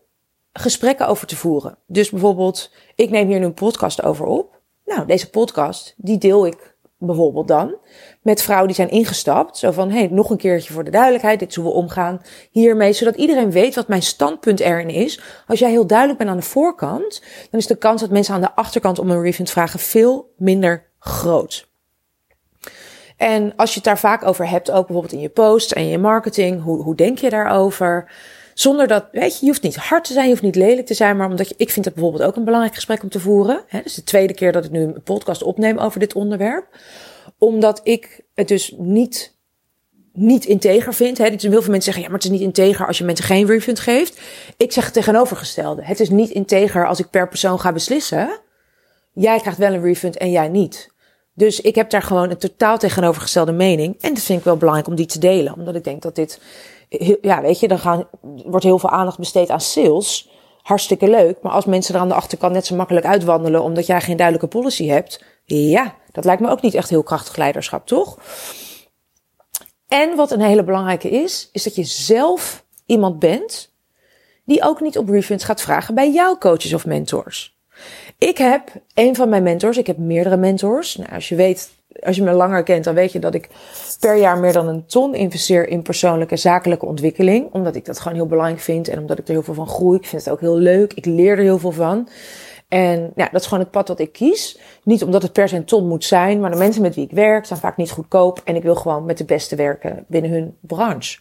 gesprekken 0.53 1.07
over 1.07 1.27
te 1.27 1.35
voeren. 1.35 1.77
Dus 1.87 2.09
bijvoorbeeld, 2.09 2.71
ik 2.95 3.09
neem 3.09 3.27
hier 3.27 3.39
nu 3.39 3.45
een 3.45 3.53
podcast 3.53 4.03
over 4.03 4.25
op. 4.25 4.59
Nou, 4.85 5.05
deze 5.05 5.29
podcast, 5.29 5.93
die 5.97 6.17
deel 6.17 6.45
ik 6.45 6.77
bijvoorbeeld 6.97 7.47
dan 7.47 7.75
met 8.21 8.41
vrouwen 8.41 8.67
die 8.67 8.75
zijn 8.75 8.89
ingestapt. 8.89 9.57
Zo 9.57 9.71
van, 9.71 9.91
hey, 9.91 10.07
nog 10.11 10.29
een 10.29 10.37
keertje 10.37 10.73
voor 10.73 10.83
de 10.83 10.91
duidelijkheid, 10.91 11.39
dit 11.39 11.53
zullen 11.53 11.69
we 11.69 11.75
omgaan 11.75 12.21
hiermee, 12.51 12.93
zodat 12.93 13.15
iedereen 13.15 13.51
weet 13.51 13.75
wat 13.75 13.87
mijn 13.87 14.01
standpunt 14.01 14.59
erin 14.59 14.89
is. 14.89 15.21
Als 15.47 15.59
jij 15.59 15.69
heel 15.69 15.87
duidelijk 15.87 16.17
bent 16.17 16.29
aan 16.29 16.37
de 16.37 16.43
voorkant, 16.43 17.21
dan 17.49 17.59
is 17.59 17.67
de 17.67 17.77
kans 17.77 18.01
dat 18.01 18.09
mensen 18.09 18.33
aan 18.33 18.41
de 18.41 18.55
achterkant 18.55 18.99
om 18.99 19.09
een 19.09 19.21
refund 19.21 19.49
vragen 19.49 19.79
veel 19.79 20.33
minder 20.37 20.87
groot. 20.99 21.67
En 23.17 23.55
als 23.55 23.69
je 23.69 23.75
het 23.75 23.83
daar 23.83 23.99
vaak 23.99 24.25
over 24.25 24.49
hebt, 24.49 24.71
ook 24.71 24.85
bijvoorbeeld 24.85 25.13
in 25.13 25.19
je 25.19 25.29
post 25.29 25.71
en 25.71 25.87
je 25.87 25.97
marketing, 25.97 26.63
hoe, 26.63 26.83
hoe 26.83 26.95
denk 26.95 27.17
je 27.17 27.29
daarover? 27.29 28.11
Zonder 28.59 28.87
dat, 28.87 29.05
weet 29.11 29.33
je, 29.33 29.39
je 29.39 29.51
hoeft 29.51 29.61
niet 29.61 29.75
hard 29.75 30.03
te 30.03 30.13
zijn, 30.13 30.25
je 30.25 30.31
hoeft 30.31 30.43
niet 30.43 30.55
lelijk 30.55 30.87
te 30.87 30.93
zijn, 30.93 31.17
maar 31.17 31.29
omdat 31.29 31.49
je, 31.49 31.55
ik 31.57 31.69
vind 31.69 31.85
het 31.85 31.93
bijvoorbeeld 31.93 32.23
ook 32.23 32.35
een 32.35 32.43
belangrijk 32.43 32.75
gesprek 32.75 33.03
om 33.03 33.09
te 33.09 33.19
voeren. 33.19 33.63
Hè, 33.67 33.81
dus 33.83 33.93
de 33.93 34.03
tweede 34.03 34.33
keer 34.33 34.51
dat 34.51 34.65
ik 34.65 34.71
nu 34.71 34.81
een 34.81 35.03
podcast 35.03 35.43
opneem 35.43 35.77
over 35.77 35.99
dit 35.99 36.13
onderwerp. 36.13 36.67
Omdat 37.37 37.81
ik 37.83 38.21
het 38.33 38.47
dus 38.47 38.73
niet, 38.77 39.35
niet 40.13 40.45
integer 40.45 40.93
vind. 40.93 41.17
Hè. 41.17 41.29
Dus 41.29 41.41
heel 41.41 41.51
veel 41.51 41.61
mensen 41.61 41.81
zeggen, 41.81 42.01
ja, 42.01 42.09
maar 42.09 42.17
het 42.17 42.25
is 42.25 42.31
niet 42.31 42.41
integer 42.41 42.87
als 42.87 42.97
je 42.97 43.03
mensen 43.03 43.25
geen 43.25 43.45
refund 43.45 43.79
geeft. 43.79 44.21
Ik 44.57 44.71
zeg 44.71 44.85
het 44.85 44.93
tegenovergestelde. 44.93 45.83
Het 45.83 45.99
is 45.99 46.09
niet 46.09 46.29
integer 46.29 46.87
als 46.87 46.99
ik 46.99 47.09
per 47.09 47.27
persoon 47.27 47.59
ga 47.59 47.71
beslissen. 47.71 48.39
Jij 49.13 49.39
krijgt 49.39 49.59
wel 49.59 49.73
een 49.73 49.83
refund 49.83 50.17
en 50.17 50.31
jij 50.31 50.47
niet. 50.47 50.91
Dus 51.33 51.61
ik 51.61 51.75
heb 51.75 51.89
daar 51.89 52.03
gewoon 52.03 52.29
een 52.29 52.37
totaal 52.37 52.77
tegenovergestelde 52.77 53.51
mening. 53.51 54.01
En 54.01 54.13
dat 54.13 54.23
vind 54.23 54.39
ik 54.39 54.45
wel 54.45 54.57
belangrijk 54.57 54.87
om 54.87 54.95
die 54.95 55.05
te 55.05 55.19
delen. 55.19 55.53
Omdat 55.53 55.75
ik 55.75 55.83
denk 55.83 56.01
dat 56.01 56.15
dit 56.15 56.39
ja, 57.21 57.41
weet 57.41 57.59
je, 57.59 57.67
dan 57.67 57.79
gaan, 57.79 58.07
wordt 58.21 58.65
heel 58.65 58.79
veel 58.79 58.89
aandacht 58.89 59.17
besteed 59.17 59.49
aan 59.49 59.61
sales. 59.61 60.29
Hartstikke 60.61 61.09
leuk. 61.09 61.41
Maar 61.41 61.51
als 61.51 61.65
mensen 61.65 61.95
er 61.95 62.01
aan 62.01 62.07
de 62.07 62.13
achterkant 62.13 62.53
net 62.53 62.65
zo 62.65 62.75
makkelijk 62.75 63.05
uitwandelen 63.05 63.63
omdat 63.63 63.85
jij 63.85 64.01
geen 64.01 64.17
duidelijke 64.17 64.57
policy 64.57 64.87
hebt. 64.87 65.23
Ja, 65.45 65.95
dat 66.11 66.25
lijkt 66.25 66.41
me 66.41 66.49
ook 66.49 66.61
niet 66.61 66.73
echt 66.73 66.89
heel 66.89 67.03
krachtig 67.03 67.35
leiderschap, 67.35 67.87
toch? 67.87 68.17
En 69.87 70.15
wat 70.15 70.31
een 70.31 70.41
hele 70.41 70.63
belangrijke 70.63 71.09
is, 71.09 71.49
is 71.51 71.63
dat 71.63 71.75
je 71.75 71.83
zelf 71.83 72.65
iemand 72.85 73.19
bent 73.19 73.73
die 74.45 74.63
ook 74.63 74.81
niet 74.81 74.97
op 74.97 75.09
refunds 75.09 75.43
gaat 75.43 75.61
vragen 75.61 75.95
bij 75.95 76.11
jouw 76.11 76.37
coaches 76.37 76.73
of 76.73 76.85
mentors. 76.85 77.58
Ik 78.17 78.37
heb 78.37 78.71
een 78.93 79.15
van 79.15 79.29
mijn 79.29 79.43
mentors, 79.43 79.77
ik 79.77 79.87
heb 79.87 79.97
meerdere 79.97 80.37
mentors. 80.37 80.95
Nou, 80.95 81.11
als 81.11 81.29
je 81.29 81.35
weet 81.35 81.69
als 82.03 82.15
je 82.15 82.23
me 82.23 82.31
langer 82.31 82.63
kent, 82.63 82.83
dan 82.83 82.93
weet 82.93 83.11
je 83.11 83.19
dat 83.19 83.33
ik 83.33 83.49
per 83.99 84.17
jaar 84.17 84.37
meer 84.37 84.53
dan 84.53 84.67
een 84.67 84.85
ton 84.85 85.15
investeer 85.15 85.67
in 85.67 85.81
persoonlijke 85.81 86.37
zakelijke 86.37 86.85
ontwikkeling. 86.85 87.53
Omdat 87.53 87.75
ik 87.75 87.85
dat 87.85 87.99
gewoon 87.99 88.17
heel 88.17 88.27
belangrijk 88.27 88.61
vind 88.61 88.87
en 88.87 88.99
omdat 88.99 89.19
ik 89.19 89.27
er 89.27 89.33
heel 89.33 89.43
veel 89.43 89.53
van 89.53 89.67
groei. 89.67 89.97
Ik 89.97 90.05
vind 90.05 90.25
het 90.25 90.33
ook 90.33 90.39
heel 90.39 90.57
leuk. 90.57 90.93
Ik 90.93 91.05
leer 91.05 91.37
er 91.37 91.43
heel 91.43 91.59
veel 91.59 91.71
van. 91.71 92.07
En 92.67 93.11
ja, 93.15 93.29
dat 93.31 93.41
is 93.41 93.47
gewoon 93.47 93.63
het 93.63 93.71
pad 93.71 93.87
dat 93.87 93.99
ik 93.99 94.11
kies. 94.11 94.59
Niet 94.83 95.03
omdat 95.03 95.21
het 95.21 95.33
per 95.33 95.49
se 95.49 95.55
een 95.55 95.65
ton 95.65 95.87
moet 95.87 96.05
zijn, 96.05 96.39
maar 96.39 96.51
de 96.51 96.57
mensen 96.57 96.81
met 96.81 96.95
wie 96.95 97.05
ik 97.05 97.11
werk 97.11 97.45
zijn 97.45 97.59
vaak 97.59 97.77
niet 97.77 97.91
goedkoop. 97.91 98.41
En 98.43 98.55
ik 98.55 98.63
wil 98.63 98.75
gewoon 98.75 99.05
met 99.05 99.17
de 99.17 99.25
beste 99.25 99.55
werken 99.55 100.05
binnen 100.07 100.31
hun 100.31 100.57
branche. 100.61 101.19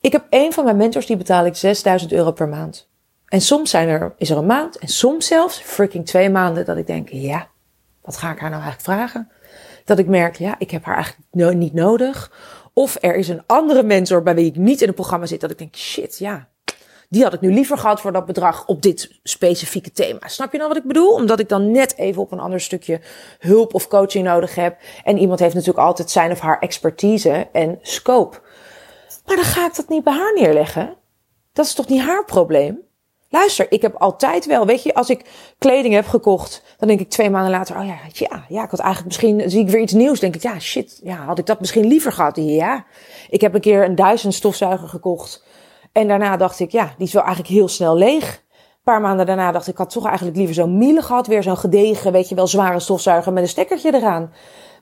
Ik 0.00 0.12
heb 0.12 0.26
een 0.30 0.52
van 0.52 0.64
mijn 0.64 0.76
mentors, 0.76 1.06
die 1.06 1.16
betaal 1.16 1.46
ik 1.46 1.56
6000 1.56 2.12
euro 2.12 2.30
per 2.30 2.48
maand. 2.48 2.89
En 3.30 3.40
soms 3.40 3.70
zijn 3.70 3.88
er, 3.88 4.14
is 4.16 4.30
er 4.30 4.36
een 4.36 4.46
maand 4.46 4.78
en 4.78 4.88
soms 4.88 5.26
zelfs 5.26 5.58
freaking 5.58 6.06
twee 6.06 6.30
maanden 6.30 6.64
dat 6.64 6.76
ik 6.76 6.86
denk, 6.86 7.08
ja, 7.08 7.48
wat 8.02 8.16
ga 8.16 8.32
ik 8.32 8.38
haar 8.38 8.50
nou 8.50 8.62
eigenlijk 8.62 8.82
vragen? 8.82 9.30
Dat 9.84 9.98
ik 9.98 10.06
merk, 10.06 10.36
ja, 10.36 10.54
ik 10.58 10.70
heb 10.70 10.84
haar 10.84 10.94
eigenlijk 10.94 11.56
niet 11.56 11.72
nodig. 11.72 12.32
Of 12.72 12.96
er 13.00 13.14
is 13.14 13.28
een 13.28 13.42
andere 13.46 13.82
mentor 13.82 14.22
bij 14.22 14.34
wie 14.34 14.46
ik 14.46 14.56
niet 14.56 14.80
in 14.80 14.86
het 14.86 14.96
programma 14.96 15.26
zit, 15.26 15.40
dat 15.40 15.50
ik 15.50 15.58
denk, 15.58 15.76
shit, 15.76 16.18
ja, 16.18 16.48
die 17.08 17.22
had 17.22 17.32
ik 17.32 17.40
nu 17.40 17.52
liever 17.52 17.78
gehad 17.78 18.00
voor 18.00 18.12
dat 18.12 18.26
bedrag 18.26 18.66
op 18.66 18.82
dit 18.82 19.18
specifieke 19.22 19.92
thema. 19.92 20.28
Snap 20.28 20.52
je 20.52 20.58
nou 20.58 20.68
wat 20.68 20.78
ik 20.78 20.86
bedoel? 20.86 21.12
Omdat 21.12 21.40
ik 21.40 21.48
dan 21.48 21.70
net 21.70 21.96
even 21.96 22.22
op 22.22 22.32
een 22.32 22.40
ander 22.40 22.60
stukje 22.60 23.00
hulp 23.38 23.74
of 23.74 23.88
coaching 23.88 24.24
nodig 24.24 24.54
heb. 24.54 24.78
En 25.04 25.18
iemand 25.18 25.40
heeft 25.40 25.54
natuurlijk 25.54 25.86
altijd 25.86 26.10
zijn 26.10 26.30
of 26.30 26.40
haar 26.40 26.58
expertise 26.58 27.48
en 27.52 27.78
scope. 27.82 28.40
Maar 29.26 29.36
dan 29.36 29.44
ga 29.44 29.66
ik 29.66 29.76
dat 29.76 29.88
niet 29.88 30.04
bij 30.04 30.12
haar 30.12 30.34
neerleggen. 30.34 30.96
Dat 31.52 31.66
is 31.66 31.74
toch 31.74 31.88
niet 31.88 32.02
haar 32.02 32.24
probleem? 32.24 32.88
Luister, 33.32 33.72
ik 33.72 33.82
heb 33.82 33.94
altijd 33.94 34.46
wel, 34.46 34.66
weet 34.66 34.82
je, 34.82 34.94
als 34.94 35.10
ik 35.10 35.24
kleding 35.58 35.94
heb 35.94 36.06
gekocht, 36.06 36.62
dan 36.78 36.88
denk 36.88 37.00
ik 37.00 37.08
twee 37.08 37.30
maanden 37.30 37.50
later, 37.50 37.76
oh 37.76 37.86
ja, 37.86 37.98
ja, 38.12 38.44
ja, 38.48 38.64
ik 38.64 38.70
had 38.70 38.80
eigenlijk 38.80 39.06
misschien, 39.06 39.50
zie 39.50 39.60
ik 39.60 39.68
weer 39.68 39.80
iets 39.80 39.92
nieuws, 39.92 40.20
denk 40.20 40.34
ik, 40.34 40.42
ja, 40.42 40.58
shit, 40.58 41.00
ja, 41.02 41.16
had 41.16 41.38
ik 41.38 41.46
dat 41.46 41.60
misschien 41.60 41.86
liever 41.86 42.12
gehad? 42.12 42.36
Ja, 42.36 42.84
ik 43.28 43.40
heb 43.40 43.54
een 43.54 43.60
keer 43.60 43.84
een 43.84 43.94
duizend 43.94 44.34
stofzuiger 44.34 44.88
gekocht 44.88 45.44
en 45.92 46.08
daarna 46.08 46.36
dacht 46.36 46.60
ik, 46.60 46.70
ja, 46.70 46.94
die 46.96 47.06
is 47.06 47.12
wel 47.12 47.22
eigenlijk 47.22 47.54
heel 47.54 47.68
snel 47.68 47.96
leeg. 47.96 48.42
Een 48.52 48.92
paar 48.92 49.00
maanden 49.00 49.26
daarna 49.26 49.52
dacht 49.52 49.66
ik, 49.66 49.72
ik 49.72 49.78
had 49.78 49.90
toch 49.90 50.06
eigenlijk 50.06 50.36
liever 50.36 50.54
zo'n 50.54 50.78
Miele 50.78 51.02
gehad, 51.02 51.26
weer 51.26 51.42
zo'n 51.42 51.56
gedegen, 51.56 52.12
weet 52.12 52.28
je 52.28 52.34
wel, 52.34 52.46
zware 52.46 52.80
stofzuiger 52.80 53.32
met 53.32 53.42
een 53.42 53.48
stekkertje 53.48 53.94
eraan. 53.94 54.32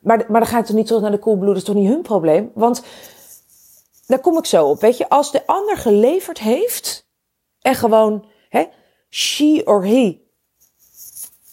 Maar, 0.03 0.25
maar 0.29 0.41
dan 0.41 0.49
ga 0.49 0.59
ik 0.59 0.65
toch 0.65 0.77
niet 0.77 0.87
terug 0.87 1.03
naar 1.03 1.11
de 1.11 1.19
Coolblue, 1.19 1.49
dat 1.49 1.57
is 1.57 1.65
toch 1.65 1.75
niet 1.75 1.89
hun 1.89 2.03
probleem? 2.03 2.51
Want 2.55 2.83
daar 4.07 4.21
kom 4.21 4.39
ik 4.39 4.47
zo 4.47 4.67
op, 4.67 4.81
weet 4.81 4.97
je, 4.97 5.09
als 5.09 5.33
de 5.33 5.47
ander 5.47 5.77
geleverd 5.77 6.39
heeft 6.39 7.07
en 7.61 7.75
gewoon 7.75 8.25
Hè? 8.49 8.65
She 9.11 9.63
or 9.65 9.85
he 9.85 10.21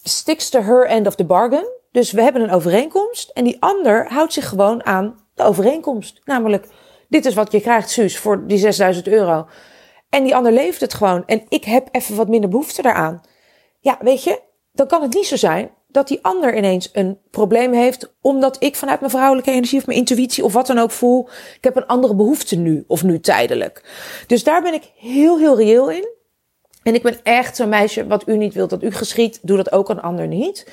sticks 0.02 0.48
to 0.48 0.60
her 0.60 0.86
end 0.86 1.06
of 1.06 1.14
the 1.14 1.24
bargain. 1.24 1.66
Dus 1.92 2.12
we 2.12 2.22
hebben 2.22 2.42
een 2.42 2.50
overeenkomst 2.50 3.30
en 3.30 3.44
die 3.44 3.56
ander 3.60 4.12
houdt 4.12 4.32
zich 4.32 4.48
gewoon 4.48 4.84
aan 4.86 5.26
de 5.34 5.42
overeenkomst. 5.42 6.20
Namelijk, 6.24 6.68
dit 7.08 7.24
is 7.24 7.34
wat 7.34 7.52
je 7.52 7.60
krijgt, 7.60 7.90
Suus, 7.90 8.18
voor 8.18 8.46
die 8.46 8.58
6000 8.58 9.06
euro. 9.06 9.46
En 10.08 10.24
die 10.24 10.36
ander 10.36 10.52
leeft 10.52 10.80
het 10.80 10.94
gewoon. 10.94 11.26
En 11.26 11.42
ik 11.48 11.64
heb 11.64 11.88
even 11.92 12.16
wat 12.16 12.28
minder 12.28 12.50
behoefte 12.50 12.82
daaraan. 12.82 13.20
Ja, 13.80 13.98
weet 14.00 14.24
je, 14.24 14.40
dan 14.72 14.86
kan 14.86 15.02
het 15.02 15.14
niet 15.14 15.26
zo 15.26 15.36
zijn 15.36 15.70
dat 15.88 16.08
die 16.08 16.18
ander 16.22 16.56
ineens 16.56 16.90
een 16.92 17.18
probleem 17.30 17.72
heeft, 17.72 18.14
omdat 18.20 18.56
ik 18.62 18.76
vanuit 18.76 19.00
mijn 19.00 19.12
vrouwelijke 19.12 19.50
energie 19.50 19.78
of 19.78 19.86
mijn 19.86 19.98
intuïtie 19.98 20.44
of 20.44 20.52
wat 20.52 20.66
dan 20.66 20.78
ook 20.78 20.90
voel, 20.90 21.28
ik 21.56 21.64
heb 21.64 21.76
een 21.76 21.86
andere 21.86 22.14
behoefte 22.14 22.56
nu 22.56 22.84
of 22.86 23.02
nu 23.02 23.20
tijdelijk. 23.20 23.84
Dus 24.26 24.44
daar 24.44 24.62
ben 24.62 24.74
ik 24.74 24.92
heel, 24.96 25.38
heel 25.38 25.56
reëel 25.56 25.90
in. 25.90 26.14
En 26.86 26.94
ik 26.94 27.02
ben 27.02 27.20
echt 27.22 27.56
zo'n 27.56 27.68
meisje, 27.68 28.06
wat 28.06 28.28
u 28.28 28.36
niet 28.36 28.54
wilt 28.54 28.70
dat 28.70 28.82
u 28.82 28.90
geschiet, 28.90 29.38
doe 29.42 29.56
dat 29.56 29.72
ook 29.72 29.88
een 29.88 30.00
ander 30.00 30.26
niet. 30.26 30.70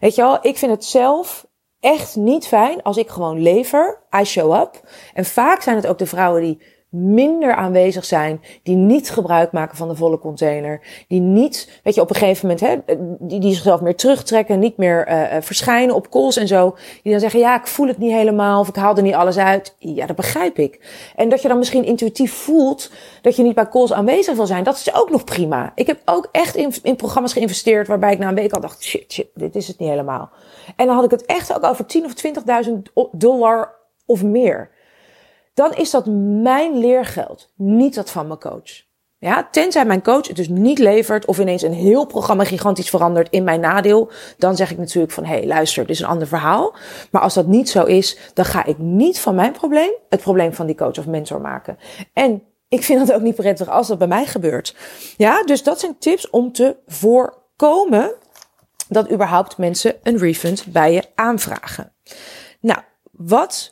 Weet 0.00 0.14
je 0.14 0.22
wel, 0.22 0.38
ik 0.40 0.56
vind 0.56 0.72
het 0.72 0.84
zelf 0.84 1.46
echt 1.80 2.16
niet 2.16 2.46
fijn 2.46 2.82
als 2.82 2.96
ik 2.96 3.08
gewoon 3.08 3.42
lever, 3.42 4.02
I 4.20 4.24
show 4.24 4.60
up. 4.60 4.80
En 5.14 5.24
vaak 5.24 5.62
zijn 5.62 5.76
het 5.76 5.86
ook 5.86 5.98
de 5.98 6.06
vrouwen 6.06 6.42
die 6.42 6.62
minder 6.88 7.54
aanwezig 7.54 8.04
zijn, 8.04 8.40
die 8.62 8.76
niet 8.76 9.10
gebruik 9.10 9.52
maken 9.52 9.76
van 9.76 9.88
de 9.88 9.94
volle 9.94 10.18
container, 10.18 10.80
die 11.08 11.20
niet, 11.20 11.80
weet 11.82 11.94
je, 11.94 12.00
op 12.00 12.10
een 12.10 12.16
gegeven 12.16 12.48
moment, 12.48 12.66
hè, 12.66 12.96
die, 13.18 13.40
die 13.40 13.52
zichzelf 13.52 13.80
meer 13.80 13.96
terugtrekken, 13.96 14.58
niet 14.58 14.76
meer 14.76 15.08
uh, 15.08 15.40
verschijnen 15.40 15.94
op 15.94 16.10
calls 16.10 16.36
en 16.36 16.46
zo, 16.46 16.76
die 17.02 17.12
dan 17.12 17.20
zeggen, 17.20 17.40
ja, 17.40 17.58
ik 17.58 17.66
voel 17.66 17.86
het 17.86 17.98
niet 17.98 18.12
helemaal, 18.12 18.60
of 18.60 18.68
ik 18.68 18.76
haal 18.76 18.96
er 18.96 19.02
niet 19.02 19.14
alles 19.14 19.36
uit. 19.36 19.74
Ja, 19.78 20.06
dat 20.06 20.16
begrijp 20.16 20.58
ik. 20.58 20.80
En 21.16 21.28
dat 21.28 21.42
je 21.42 21.48
dan 21.48 21.58
misschien 21.58 21.84
intuïtief 21.84 22.32
voelt 22.32 22.90
dat 23.22 23.36
je 23.36 23.42
niet 23.42 23.54
bij 23.54 23.68
calls 23.68 23.92
aanwezig 23.92 24.36
wil 24.36 24.46
zijn, 24.46 24.64
dat 24.64 24.76
is 24.76 24.94
ook 24.94 25.10
nog 25.10 25.24
prima. 25.24 25.72
Ik 25.74 25.86
heb 25.86 26.00
ook 26.04 26.28
echt 26.32 26.56
in, 26.56 26.72
in 26.82 26.96
programma's 26.96 27.32
geïnvesteerd 27.32 27.88
waarbij 27.88 28.12
ik 28.12 28.18
na 28.18 28.28
een 28.28 28.34
week 28.34 28.52
al 28.52 28.60
dacht, 28.60 28.82
shit, 28.82 29.12
shit, 29.12 29.28
dit 29.34 29.56
is 29.56 29.68
het 29.68 29.78
niet 29.78 29.88
helemaal. 29.88 30.30
En 30.76 30.86
dan 30.86 30.94
had 30.94 31.04
ik 31.04 31.10
het 31.10 31.24
echt 31.24 31.54
ook 31.56 31.64
over 31.64 31.86
10 31.86 32.04
of 32.04 32.12
20.000 32.68 32.72
dollar 33.12 33.74
of 34.06 34.22
meer 34.22 34.74
dan 35.56 35.74
is 35.74 35.90
dat 35.90 36.06
mijn 36.42 36.78
leergeld, 36.78 37.52
niet 37.54 37.94
dat 37.94 38.10
van 38.10 38.26
mijn 38.26 38.38
coach. 38.38 38.84
Ja, 39.18 39.48
tenzij 39.50 39.84
mijn 39.84 40.02
coach 40.02 40.26
het 40.26 40.36
dus 40.36 40.48
niet 40.48 40.78
levert 40.78 41.24
of 41.24 41.38
ineens 41.38 41.62
een 41.62 41.72
heel 41.72 42.06
programma 42.06 42.44
gigantisch 42.44 42.90
verandert 42.90 43.30
in 43.30 43.44
mijn 43.44 43.60
nadeel, 43.60 44.10
dan 44.38 44.56
zeg 44.56 44.70
ik 44.70 44.78
natuurlijk 44.78 45.12
van 45.12 45.24
hé, 45.24 45.36
hey, 45.36 45.46
luister, 45.46 45.86
dit 45.86 45.94
is 45.94 46.00
een 46.00 46.08
ander 46.08 46.26
verhaal. 46.26 46.74
Maar 47.10 47.22
als 47.22 47.34
dat 47.34 47.46
niet 47.46 47.68
zo 47.68 47.84
is, 47.84 48.18
dan 48.34 48.44
ga 48.44 48.64
ik 48.64 48.78
niet 48.78 49.20
van 49.20 49.34
mijn 49.34 49.52
probleem 49.52 49.90
het 50.08 50.20
probleem 50.20 50.54
van 50.54 50.66
die 50.66 50.76
coach 50.76 50.98
of 50.98 51.06
mentor 51.06 51.40
maken. 51.40 51.78
En 52.12 52.42
ik 52.68 52.82
vind 52.82 53.00
het 53.00 53.12
ook 53.12 53.22
niet 53.22 53.34
prettig 53.34 53.68
als 53.68 53.88
dat 53.88 53.98
bij 53.98 54.06
mij 54.06 54.26
gebeurt. 54.26 54.76
Ja, 55.16 55.42
dus 55.42 55.62
dat 55.62 55.80
zijn 55.80 55.98
tips 55.98 56.30
om 56.30 56.52
te 56.52 56.76
voorkomen 56.86 58.14
dat 58.88 59.10
überhaupt 59.10 59.58
mensen 59.58 59.94
een 60.02 60.18
refund 60.18 60.66
bij 60.66 60.92
je 60.92 61.02
aanvragen. 61.14 61.92
Nou, 62.60 62.80
wat 63.12 63.70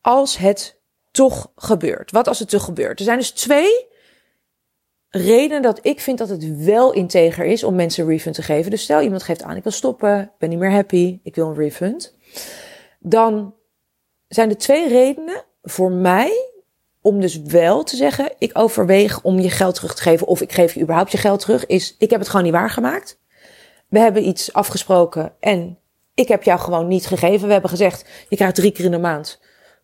als 0.00 0.36
het 0.36 0.80
toch 1.12 1.52
gebeurt? 1.56 2.10
Wat 2.10 2.28
als 2.28 2.38
het 2.38 2.48
toch 2.48 2.64
gebeurt? 2.64 2.98
Er 2.98 3.04
zijn 3.04 3.18
dus 3.18 3.30
twee 3.30 3.90
redenen 5.08 5.62
dat 5.62 5.78
ik 5.82 6.00
vind 6.00 6.18
dat 6.18 6.28
het 6.28 6.64
wel 6.64 6.92
integer 6.92 7.44
is 7.44 7.64
om 7.64 7.74
mensen 7.74 8.04
een 8.04 8.10
refund 8.10 8.34
te 8.34 8.42
geven. 8.42 8.70
Dus 8.70 8.82
stel 8.82 9.00
iemand 9.00 9.22
geeft 9.22 9.42
aan, 9.42 9.56
ik 9.56 9.62
wil 9.62 9.72
stoppen, 9.72 10.20
ik 10.20 10.38
ben 10.38 10.48
niet 10.48 10.58
meer 10.58 10.70
happy, 10.70 11.20
ik 11.22 11.34
wil 11.34 11.48
een 11.48 11.54
refund. 11.54 12.16
Dan 12.98 13.54
zijn 14.28 14.50
er 14.50 14.58
twee 14.58 14.88
redenen 14.88 15.44
voor 15.62 15.90
mij 15.90 16.50
om 17.00 17.20
dus 17.20 17.42
wel 17.42 17.82
te 17.82 17.96
zeggen, 17.96 18.32
ik 18.38 18.58
overweeg 18.58 19.22
om 19.22 19.38
je 19.38 19.50
geld 19.50 19.74
terug 19.74 19.94
te 19.94 20.02
geven 20.02 20.26
of 20.26 20.40
ik 20.40 20.52
geef 20.52 20.74
je 20.74 20.80
überhaupt 20.80 21.12
je 21.12 21.18
geld 21.18 21.40
terug, 21.40 21.66
is 21.66 21.96
ik 21.98 22.10
heb 22.10 22.20
het 22.20 22.28
gewoon 22.28 22.44
niet 22.44 22.54
waargemaakt. 22.54 23.20
We 23.88 23.98
hebben 23.98 24.26
iets 24.26 24.52
afgesproken 24.52 25.34
en 25.40 25.78
ik 26.14 26.28
heb 26.28 26.42
jou 26.42 26.60
gewoon 26.60 26.88
niet 26.88 27.06
gegeven. 27.06 27.46
We 27.46 27.52
hebben 27.52 27.70
gezegd, 27.70 28.08
je 28.28 28.36
krijgt 28.36 28.54
drie 28.54 28.72
keer 28.72 28.84
in 28.84 28.90
de 28.90 28.98
maand 28.98 29.40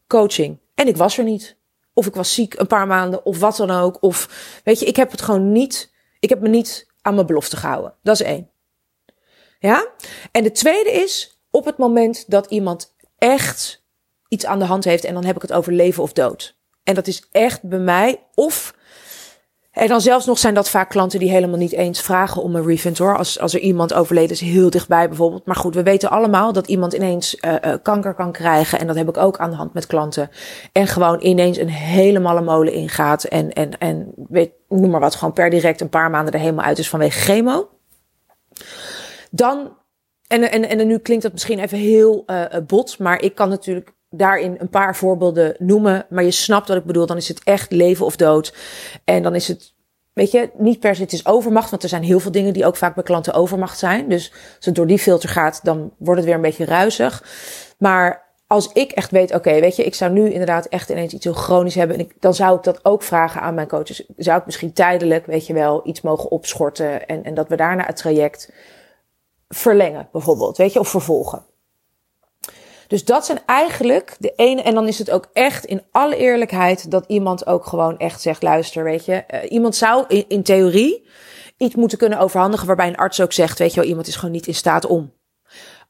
coaching. 0.06 0.58
En 0.78 0.86
ik 0.86 0.96
was 0.96 1.18
er 1.18 1.24
niet. 1.24 1.56
Of 1.92 2.06
ik 2.06 2.14
was 2.14 2.34
ziek 2.34 2.54
een 2.54 2.66
paar 2.66 2.86
maanden, 2.86 3.24
of 3.24 3.38
wat 3.38 3.56
dan 3.56 3.70
ook. 3.70 4.02
Of 4.02 4.28
weet 4.64 4.80
je, 4.80 4.86
ik 4.86 4.96
heb 4.96 5.10
het 5.10 5.22
gewoon 5.22 5.52
niet. 5.52 5.92
Ik 6.20 6.28
heb 6.28 6.40
me 6.40 6.48
niet 6.48 6.86
aan 7.02 7.14
mijn 7.14 7.26
belofte 7.26 7.56
gehouden. 7.56 7.94
Dat 8.02 8.20
is 8.20 8.26
één. 8.26 8.50
Ja? 9.58 9.88
En 10.32 10.42
de 10.42 10.52
tweede 10.52 10.90
is 10.90 11.40
op 11.50 11.64
het 11.64 11.78
moment 11.78 12.30
dat 12.30 12.50
iemand 12.50 12.94
echt 13.18 13.84
iets 14.28 14.46
aan 14.46 14.58
de 14.58 14.64
hand 14.64 14.84
heeft. 14.84 15.04
En 15.04 15.14
dan 15.14 15.24
heb 15.24 15.36
ik 15.36 15.42
het 15.42 15.52
over 15.52 15.72
leven 15.72 16.02
of 16.02 16.12
dood. 16.12 16.56
En 16.82 16.94
dat 16.94 17.06
is 17.06 17.26
echt 17.30 17.62
bij 17.62 17.78
mij 17.78 18.26
of 18.34 18.74
en 19.78 19.88
dan 19.88 20.00
zelfs 20.00 20.26
nog 20.26 20.38
zijn 20.38 20.54
dat 20.54 20.70
vaak 20.70 20.90
klanten 20.90 21.18
die 21.18 21.30
helemaal 21.30 21.58
niet 21.58 21.72
eens 21.72 22.00
vragen 22.00 22.42
om 22.42 22.56
een 22.56 22.66
refund 22.66 22.98
hoor. 22.98 23.16
Als, 23.16 23.40
als 23.40 23.54
er 23.54 23.60
iemand 23.60 23.94
overleden 23.94 24.30
is, 24.30 24.40
heel 24.40 24.70
dichtbij 24.70 25.08
bijvoorbeeld. 25.08 25.46
Maar 25.46 25.56
goed, 25.56 25.74
we 25.74 25.82
weten 25.82 26.10
allemaal 26.10 26.52
dat 26.52 26.66
iemand 26.66 26.92
ineens 26.92 27.36
uh, 27.40 27.74
kanker 27.82 28.14
kan 28.14 28.32
krijgen. 28.32 28.78
En 28.78 28.86
dat 28.86 28.96
heb 28.96 29.08
ik 29.08 29.16
ook 29.16 29.38
aan 29.38 29.50
de 29.50 29.56
hand 29.56 29.74
met 29.74 29.86
klanten. 29.86 30.30
En 30.72 30.86
gewoon 30.86 31.22
ineens 31.22 31.58
een 31.58 31.68
helemaal 31.68 32.42
molen 32.42 32.72
ingaat. 32.72 33.24
En, 33.24 33.52
en, 33.52 33.78
en 33.78 34.12
weet, 34.28 34.52
noem 34.68 34.90
maar 34.90 35.00
wat, 35.00 35.14
gewoon 35.14 35.34
per 35.34 35.50
direct 35.50 35.80
een 35.80 35.88
paar 35.88 36.10
maanden 36.10 36.34
er 36.34 36.40
helemaal 36.40 36.64
uit 36.64 36.78
is 36.78 36.88
vanwege 36.88 37.20
chemo. 37.20 37.68
Dan, 39.30 39.76
en, 40.26 40.50
en, 40.50 40.68
en 40.68 40.86
nu 40.86 40.98
klinkt 40.98 41.22
dat 41.22 41.32
misschien 41.32 41.58
even 41.58 41.78
heel 41.78 42.24
uh, 42.26 42.44
bot, 42.66 42.98
maar 42.98 43.22
ik 43.22 43.34
kan 43.34 43.48
natuurlijk 43.48 43.96
daarin 44.10 44.56
een 44.58 44.68
paar 44.68 44.96
voorbeelden 44.96 45.54
noemen. 45.58 46.06
Maar 46.08 46.24
je 46.24 46.30
snapt 46.30 46.68
wat 46.68 46.76
ik 46.76 46.84
bedoel. 46.84 47.06
Dan 47.06 47.16
is 47.16 47.28
het 47.28 47.40
echt 47.44 47.72
leven 47.72 48.06
of 48.06 48.16
dood. 48.16 48.54
En 49.04 49.22
dan 49.22 49.34
is 49.34 49.48
het, 49.48 49.74
weet 50.12 50.30
je, 50.30 50.50
niet 50.54 50.80
per 50.80 50.94
se 50.94 51.02
het 51.02 51.12
is 51.12 51.26
overmacht. 51.26 51.70
Want 51.70 51.82
er 51.82 51.88
zijn 51.88 52.02
heel 52.02 52.20
veel 52.20 52.32
dingen 52.32 52.52
die 52.52 52.66
ook 52.66 52.76
vaak 52.76 52.94
bij 52.94 53.04
klanten 53.04 53.34
overmacht 53.34 53.78
zijn. 53.78 54.08
Dus 54.08 54.32
als 54.56 54.64
het 54.64 54.74
door 54.74 54.86
die 54.86 54.98
filter 54.98 55.28
gaat, 55.28 55.60
dan 55.62 55.92
wordt 55.98 56.16
het 56.16 56.24
weer 56.24 56.34
een 56.34 56.40
beetje 56.40 56.64
ruisig. 56.64 57.24
Maar 57.78 58.26
als 58.48 58.72
ik 58.72 58.92
echt 58.92 59.10
weet, 59.10 59.34
oké, 59.34 59.60
weet 59.60 59.76
je, 59.76 59.84
ik 59.84 59.94
zou 59.94 60.12
nu 60.12 60.30
inderdaad 60.30 60.66
echt 60.66 60.90
ineens 60.90 61.12
iets 61.12 61.24
heel 61.24 61.34
chronisch 61.34 61.74
hebben. 61.74 61.96
En 61.96 62.02
ik, 62.02 62.14
dan 62.20 62.34
zou 62.34 62.56
ik 62.56 62.62
dat 62.62 62.84
ook 62.84 63.02
vragen 63.02 63.40
aan 63.40 63.54
mijn 63.54 63.68
coaches. 63.68 64.06
Zou 64.16 64.38
ik 64.38 64.46
misschien 64.46 64.72
tijdelijk, 64.72 65.26
weet 65.26 65.46
je 65.46 65.52
wel, 65.52 65.80
iets 65.84 66.00
mogen 66.00 66.30
opschorten. 66.30 67.06
En, 67.06 67.24
en 67.24 67.34
dat 67.34 67.48
we 67.48 67.56
daarna 67.56 67.84
het 67.84 67.96
traject 67.96 68.52
verlengen, 69.48 70.08
bijvoorbeeld. 70.12 70.56
Weet 70.56 70.72
je, 70.72 70.78
of 70.78 70.88
vervolgen. 70.88 71.44
Dus 72.88 73.04
dat 73.04 73.26
zijn 73.26 73.38
eigenlijk 73.46 74.16
de 74.18 74.32
ene. 74.36 74.62
En 74.62 74.74
dan 74.74 74.88
is 74.88 74.98
het 74.98 75.10
ook 75.10 75.28
echt 75.32 75.64
in 75.64 75.82
alle 75.90 76.16
eerlijkheid 76.16 76.90
dat 76.90 77.04
iemand 77.06 77.46
ook 77.46 77.66
gewoon 77.66 77.98
echt 77.98 78.20
zegt: 78.20 78.42
luister, 78.42 78.84
weet 78.84 79.04
je, 79.04 79.24
uh, 79.34 79.50
iemand 79.50 79.76
zou 79.76 80.04
in, 80.08 80.24
in, 80.28 80.42
theorie 80.42 81.08
iets 81.56 81.74
moeten 81.74 81.98
kunnen 81.98 82.18
overhandigen 82.18 82.66
waarbij 82.66 82.88
een 82.88 82.96
arts 82.96 83.20
ook 83.20 83.32
zegt: 83.32 83.58
weet 83.58 83.74
je 83.74 83.80
wel, 83.80 83.88
iemand 83.88 84.06
is 84.06 84.16
gewoon 84.16 84.34
niet 84.34 84.46
in 84.46 84.54
staat 84.54 84.86
om. 84.86 85.12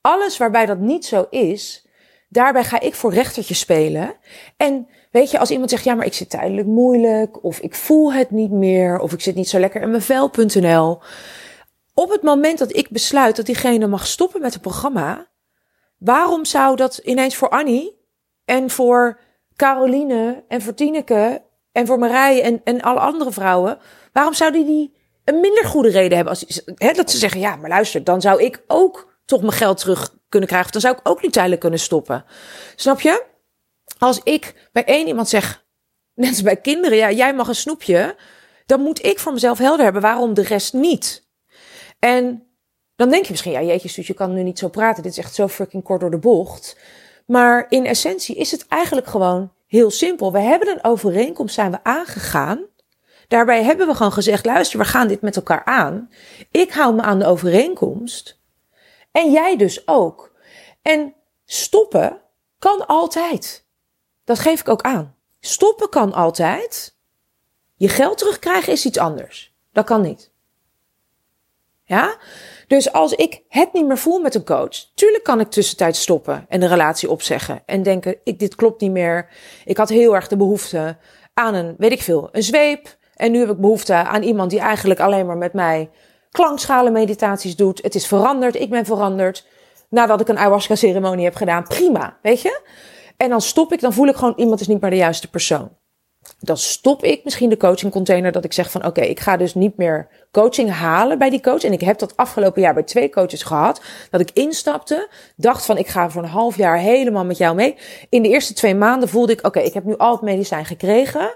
Alles 0.00 0.36
waarbij 0.36 0.66
dat 0.66 0.78
niet 0.78 1.04
zo 1.04 1.26
is, 1.30 1.86
daarbij 2.28 2.64
ga 2.64 2.80
ik 2.80 2.94
voor 2.94 3.12
rechtertje 3.12 3.54
spelen. 3.54 4.14
En 4.56 4.88
weet 5.10 5.30
je, 5.30 5.38
als 5.38 5.50
iemand 5.50 5.70
zegt: 5.70 5.84
ja, 5.84 5.94
maar 5.94 6.06
ik 6.06 6.14
zit 6.14 6.30
tijdelijk 6.30 6.66
moeilijk, 6.66 7.44
of 7.44 7.58
ik 7.58 7.74
voel 7.74 8.12
het 8.12 8.30
niet 8.30 8.50
meer, 8.50 8.98
of 8.98 9.12
ik 9.12 9.20
zit 9.20 9.34
niet 9.34 9.48
zo 9.48 9.58
lekker 9.58 9.82
in 9.82 9.90
mijn 9.90 10.02
vel.nl 10.02 11.00
op 11.98 12.10
het 12.10 12.22
moment 12.22 12.58
dat 12.58 12.76
ik 12.76 12.90
besluit 12.90 13.36
dat 13.36 13.46
diegene 13.46 13.86
mag 13.86 14.06
stoppen 14.06 14.40
met 14.40 14.52
het 14.52 14.62
programma, 14.62 15.26
waarom 15.98 16.44
zou 16.44 16.76
dat 16.76 16.96
ineens 16.96 17.36
voor 17.36 17.48
Annie 17.48 17.96
en 18.44 18.70
voor 18.70 19.20
Caroline 19.56 20.44
en 20.48 20.62
voor 20.62 20.74
Tineke 20.74 21.42
en 21.72 21.86
voor 21.86 21.98
Marije 21.98 22.42
en, 22.42 22.60
en 22.64 22.82
alle 22.82 23.00
andere 23.00 23.32
vrouwen, 23.32 23.78
waarom 24.12 24.34
zou 24.34 24.52
die 24.52 24.96
een 25.24 25.40
minder 25.40 25.64
goede 25.64 25.88
reden 25.88 26.16
hebben 26.16 26.34
als 26.34 26.62
hè, 26.74 26.92
dat 26.92 27.10
ze 27.10 27.18
zeggen, 27.18 27.40
ja, 27.40 27.56
maar 27.56 27.68
luister, 27.70 28.04
dan 28.04 28.20
zou 28.20 28.42
ik 28.42 28.62
ook 28.66 29.18
toch 29.24 29.40
mijn 29.40 29.52
geld 29.52 29.78
terug 29.78 30.16
kunnen 30.28 30.48
krijgen. 30.48 30.72
Dan 30.72 30.80
zou 30.80 30.94
ik 30.94 31.08
ook 31.08 31.22
niet 31.22 31.32
tijdelijk 31.32 31.60
kunnen 31.60 31.78
stoppen. 31.78 32.24
Snap 32.76 33.00
je? 33.00 33.24
Als 33.98 34.20
ik 34.22 34.68
bij 34.72 34.84
één 34.84 35.06
iemand 35.06 35.28
zeg, 35.28 35.64
net 36.14 36.28
als 36.28 36.42
bij 36.42 36.56
kinderen, 36.56 36.98
ja, 36.98 37.10
jij 37.10 37.34
mag 37.34 37.48
een 37.48 37.54
snoepje, 37.54 38.16
dan 38.66 38.80
moet 38.80 39.04
ik 39.04 39.18
voor 39.18 39.32
mezelf 39.32 39.58
helder 39.58 39.84
hebben 39.84 40.02
waarom 40.02 40.34
de 40.34 40.42
rest 40.42 40.72
niet. 40.72 41.26
En 41.98 42.47
dan 42.98 43.10
denk 43.10 43.24
je 43.24 43.30
misschien, 43.30 43.52
ja, 43.52 43.62
jeetje, 43.62 43.88
Suus, 43.88 44.06
je 44.06 44.14
kan 44.14 44.34
nu 44.34 44.42
niet 44.42 44.58
zo 44.58 44.68
praten. 44.68 45.02
Dit 45.02 45.12
is 45.12 45.18
echt 45.18 45.34
zo 45.34 45.48
fucking 45.48 45.82
kort 45.82 46.00
door 46.00 46.10
de 46.10 46.18
bocht. 46.18 46.76
Maar 47.26 47.66
in 47.68 47.86
essentie 47.86 48.36
is 48.36 48.50
het 48.50 48.66
eigenlijk 48.66 49.06
gewoon 49.06 49.52
heel 49.66 49.90
simpel. 49.90 50.32
We 50.32 50.38
hebben 50.38 50.68
een 50.68 50.84
overeenkomst, 50.84 51.54
zijn 51.54 51.70
we 51.70 51.78
aangegaan. 51.82 52.64
Daarbij 53.28 53.62
hebben 53.62 53.86
we 53.86 53.94
gewoon 53.94 54.12
gezegd, 54.12 54.46
luister, 54.46 54.78
we 54.78 54.84
gaan 54.84 55.08
dit 55.08 55.20
met 55.20 55.36
elkaar 55.36 55.64
aan. 55.64 56.10
Ik 56.50 56.72
hou 56.72 56.94
me 56.94 57.02
aan 57.02 57.18
de 57.18 57.26
overeenkomst. 57.26 58.40
En 59.10 59.30
jij 59.30 59.56
dus 59.56 59.88
ook. 59.88 60.32
En 60.82 61.14
stoppen 61.44 62.20
kan 62.58 62.86
altijd. 62.86 63.66
Dat 64.24 64.38
geef 64.38 64.60
ik 64.60 64.68
ook 64.68 64.82
aan. 64.82 65.14
Stoppen 65.40 65.88
kan 65.88 66.12
altijd. 66.12 66.96
Je 67.74 67.88
geld 67.88 68.18
terugkrijgen 68.18 68.72
is 68.72 68.84
iets 68.84 68.98
anders. 68.98 69.54
Dat 69.72 69.84
kan 69.84 70.00
niet. 70.00 70.32
Ja? 71.88 72.16
Dus 72.66 72.92
als 72.92 73.12
ik 73.12 73.42
het 73.48 73.72
niet 73.72 73.86
meer 73.86 73.98
voel 73.98 74.18
met 74.18 74.34
een 74.34 74.44
coach, 74.44 74.84
tuurlijk 74.94 75.24
kan 75.24 75.40
ik 75.40 75.50
tussentijds 75.50 76.02
stoppen 76.02 76.44
en 76.48 76.60
de 76.60 76.66
relatie 76.66 77.10
opzeggen 77.10 77.62
en 77.66 77.82
denken, 77.82 78.16
ik, 78.24 78.38
dit 78.38 78.54
klopt 78.54 78.80
niet 78.80 78.90
meer. 78.90 79.28
Ik 79.64 79.76
had 79.76 79.88
heel 79.88 80.14
erg 80.14 80.28
de 80.28 80.36
behoefte 80.36 80.96
aan 81.34 81.54
een, 81.54 81.74
weet 81.78 81.92
ik 81.92 82.02
veel, 82.02 82.28
een 82.32 82.42
zweep. 82.42 82.96
En 83.14 83.32
nu 83.32 83.38
heb 83.38 83.50
ik 83.50 83.60
behoefte 83.60 83.94
aan 83.94 84.22
iemand 84.22 84.50
die 84.50 84.60
eigenlijk 84.60 85.00
alleen 85.00 85.26
maar 85.26 85.36
met 85.36 85.52
mij 85.52 85.90
klankschalen 86.30 86.92
meditaties 86.92 87.56
doet. 87.56 87.82
Het 87.82 87.94
is 87.94 88.06
veranderd, 88.06 88.56
ik 88.56 88.70
ben 88.70 88.84
veranderd. 88.84 89.46
Nadat 89.90 90.20
ik 90.20 90.28
een 90.28 90.38
ayahuasca 90.38 90.74
ceremonie 90.74 91.24
heb 91.24 91.34
gedaan, 91.34 91.62
prima, 91.62 92.18
weet 92.22 92.42
je? 92.42 92.60
En 93.16 93.28
dan 93.28 93.40
stop 93.40 93.72
ik, 93.72 93.80
dan 93.80 93.92
voel 93.92 94.06
ik 94.06 94.16
gewoon 94.16 94.34
iemand 94.36 94.60
is 94.60 94.66
niet 94.66 94.80
meer 94.80 94.90
de 94.90 94.96
juiste 94.96 95.30
persoon. 95.30 95.76
Dan 96.40 96.56
stop 96.56 97.04
ik 97.04 97.24
misschien 97.24 97.48
de 97.48 97.56
coaching 97.56 97.92
container 97.92 98.32
dat 98.32 98.44
ik 98.44 98.52
zeg 98.52 98.70
van 98.70 98.86
oké, 98.86 99.00
ik 99.00 99.20
ga 99.20 99.36
dus 99.36 99.54
niet 99.54 99.76
meer 99.76 100.08
coaching 100.32 100.70
halen 100.70 101.18
bij 101.18 101.30
die 101.30 101.40
coach. 101.40 101.64
En 101.64 101.72
ik 101.72 101.80
heb 101.80 101.98
dat 101.98 102.16
afgelopen 102.16 102.62
jaar 102.62 102.74
bij 102.74 102.82
twee 102.82 103.10
coaches 103.10 103.42
gehad. 103.42 103.80
Dat 104.10 104.20
ik 104.20 104.30
instapte, 104.30 105.08
dacht 105.36 105.66
van 105.66 105.78
ik 105.78 105.86
ga 105.86 106.10
voor 106.10 106.22
een 106.22 106.28
half 106.28 106.56
jaar 106.56 106.78
helemaal 106.78 107.24
met 107.24 107.38
jou 107.38 107.54
mee. 107.54 107.76
In 108.08 108.22
de 108.22 108.28
eerste 108.28 108.52
twee 108.52 108.74
maanden 108.74 109.08
voelde 109.08 109.32
ik 109.32 109.46
oké, 109.46 109.60
ik 109.60 109.74
heb 109.74 109.84
nu 109.84 109.96
al 109.96 110.12
het 110.12 110.22
medicijn 110.22 110.64
gekregen 110.64 111.30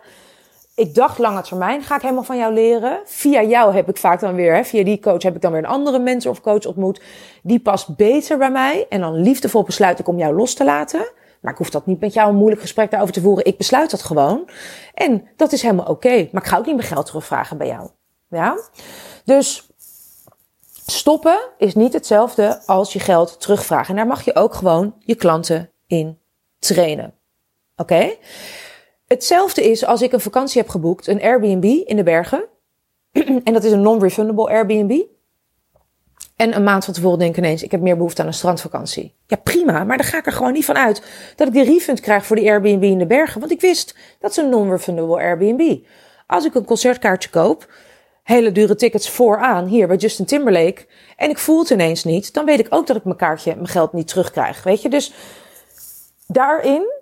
ik 0.75 0.95
dacht 0.95 1.19
lange 1.19 1.43
termijn 1.43 1.83
ga 1.83 1.97
ik 1.97 2.03
helemaal 2.03 2.23
van 2.23 2.37
jou 2.37 2.53
leren. 2.53 3.01
Via 3.05 3.43
jou 3.43 3.75
heb 3.75 3.89
ik 3.89 3.97
vaak 3.97 4.21
dan 4.21 4.35
weer, 4.35 4.55
hè, 4.55 4.65
via 4.65 4.85
die 4.85 5.01
coach 5.01 5.23
heb 5.23 5.35
ik 5.35 5.41
dan 5.41 5.53
weer 5.53 5.61
een 5.61 5.67
andere 5.67 5.99
mentor 5.99 6.31
of 6.31 6.41
coach 6.41 6.67
ontmoet. 6.67 7.03
Die 7.43 7.61
past 7.61 7.97
beter 7.97 8.39
bij 8.39 8.51
mij. 8.51 8.87
En 8.89 9.01
dan 9.01 9.15
liefdevol 9.15 9.63
besluit 9.63 9.99
ik 9.99 10.09
om 10.09 10.19
jou 10.19 10.35
los 10.35 10.55
te 10.55 10.65
laten. 10.65 11.07
Maar 11.43 11.53
ik 11.53 11.59
hoef 11.59 11.71
dat 11.71 11.87
niet 11.87 12.01
met 12.01 12.15
jou 12.15 12.29
een 12.29 12.37
moeilijk 12.37 12.61
gesprek 12.61 12.91
daarover 12.91 13.15
te 13.15 13.21
voeren. 13.21 13.45
Ik 13.45 13.57
besluit 13.57 13.91
dat 13.91 14.03
gewoon. 14.03 14.49
En 14.95 15.29
dat 15.37 15.53
is 15.53 15.63
helemaal 15.63 15.87
oké. 15.87 16.29
Maar 16.33 16.43
ik 16.43 16.49
ga 16.49 16.59
ook 16.59 16.67
niet 16.67 16.77
mijn 16.77 16.89
geld 16.89 17.07
terugvragen 17.07 17.57
bij 17.57 17.67
jou. 17.67 17.91
Ja? 18.29 18.59
Dus 19.25 19.71
stoppen 20.87 21.39
is 21.59 21.75
niet 21.75 21.93
hetzelfde 21.93 22.63
als 22.67 22.93
je 22.93 22.99
geld 22.99 23.41
terugvragen. 23.41 23.89
En 23.89 23.97
daar 23.97 24.07
mag 24.07 24.25
je 24.25 24.35
ook 24.35 24.55
gewoon 24.55 24.95
je 24.99 25.15
klanten 25.15 25.71
in 25.87 26.19
trainen. 26.59 27.15
Oké? 27.77 28.17
Hetzelfde 29.07 29.71
is 29.71 29.85
als 29.85 30.03
ik 30.03 30.13
een 30.13 30.21
vakantie 30.21 30.61
heb 30.61 30.71
geboekt, 30.71 31.07
een 31.07 31.23
Airbnb 31.23 31.65
in 31.65 31.97
de 31.97 32.03
bergen. 32.03 32.45
en 33.45 33.53
dat 33.53 33.65
is 33.65 33.73
een 33.73 33.83
non-refundable 33.83 34.49
Airbnb. 34.49 35.03
En 36.43 36.57
een 36.57 36.65
maand 36.65 36.85
van 36.85 36.95
tevoren 36.95 37.19
denk 37.19 37.31
ik 37.31 37.37
ineens, 37.37 37.63
ik 37.63 37.71
heb 37.71 37.81
meer 37.81 37.97
behoefte 37.97 38.21
aan 38.21 38.27
een 38.27 38.35
strandvakantie. 38.35 39.15
Ja, 39.27 39.37
prima, 39.37 39.85
maar 39.85 39.97
dan 39.97 40.07
ga 40.07 40.19
ik 40.19 40.27
er 40.27 40.33
gewoon 40.33 40.53
niet 40.53 40.65
van 40.65 40.77
uit 40.77 41.03
dat 41.37 41.47
ik 41.47 41.53
die 41.53 41.65
refund 41.65 42.01
krijg 42.01 42.27
voor 42.27 42.37
die 42.37 42.51
Airbnb 42.51 42.83
in 42.83 42.99
de 42.99 43.07
bergen. 43.07 43.41
Want 43.41 43.53
ik 43.53 43.61
wist, 43.61 43.97
dat 44.21 44.31
is 44.31 44.37
een 44.37 44.49
non-refundable 44.49 45.17
Airbnb. 45.17 45.79
Als 46.27 46.45
ik 46.45 46.55
een 46.55 46.65
concertkaartje 46.65 47.31
koop, 47.31 47.73
hele 48.23 48.53
dure 48.53 48.75
tickets 48.75 49.11
vooraan, 49.11 49.67
hier 49.67 49.87
bij 49.87 49.97
Justin 49.97 50.25
Timberlake, 50.25 50.87
en 51.17 51.31
ik 51.31 51.39
voel 51.39 51.59
het 51.59 51.71
ineens 51.71 52.05
niet, 52.05 52.35
dan 52.35 52.45
weet 52.45 52.59
ik 52.59 52.67
ook 52.71 52.87
dat 52.87 52.97
ik 52.97 53.05
mijn 53.05 53.17
kaartje, 53.17 53.55
mijn 53.55 53.69
geld 53.69 53.93
niet 53.93 54.09
terugkrijg. 54.09 54.63
Weet 54.63 54.83
je, 54.83 54.89
dus 54.89 55.13
daarin 56.27 56.93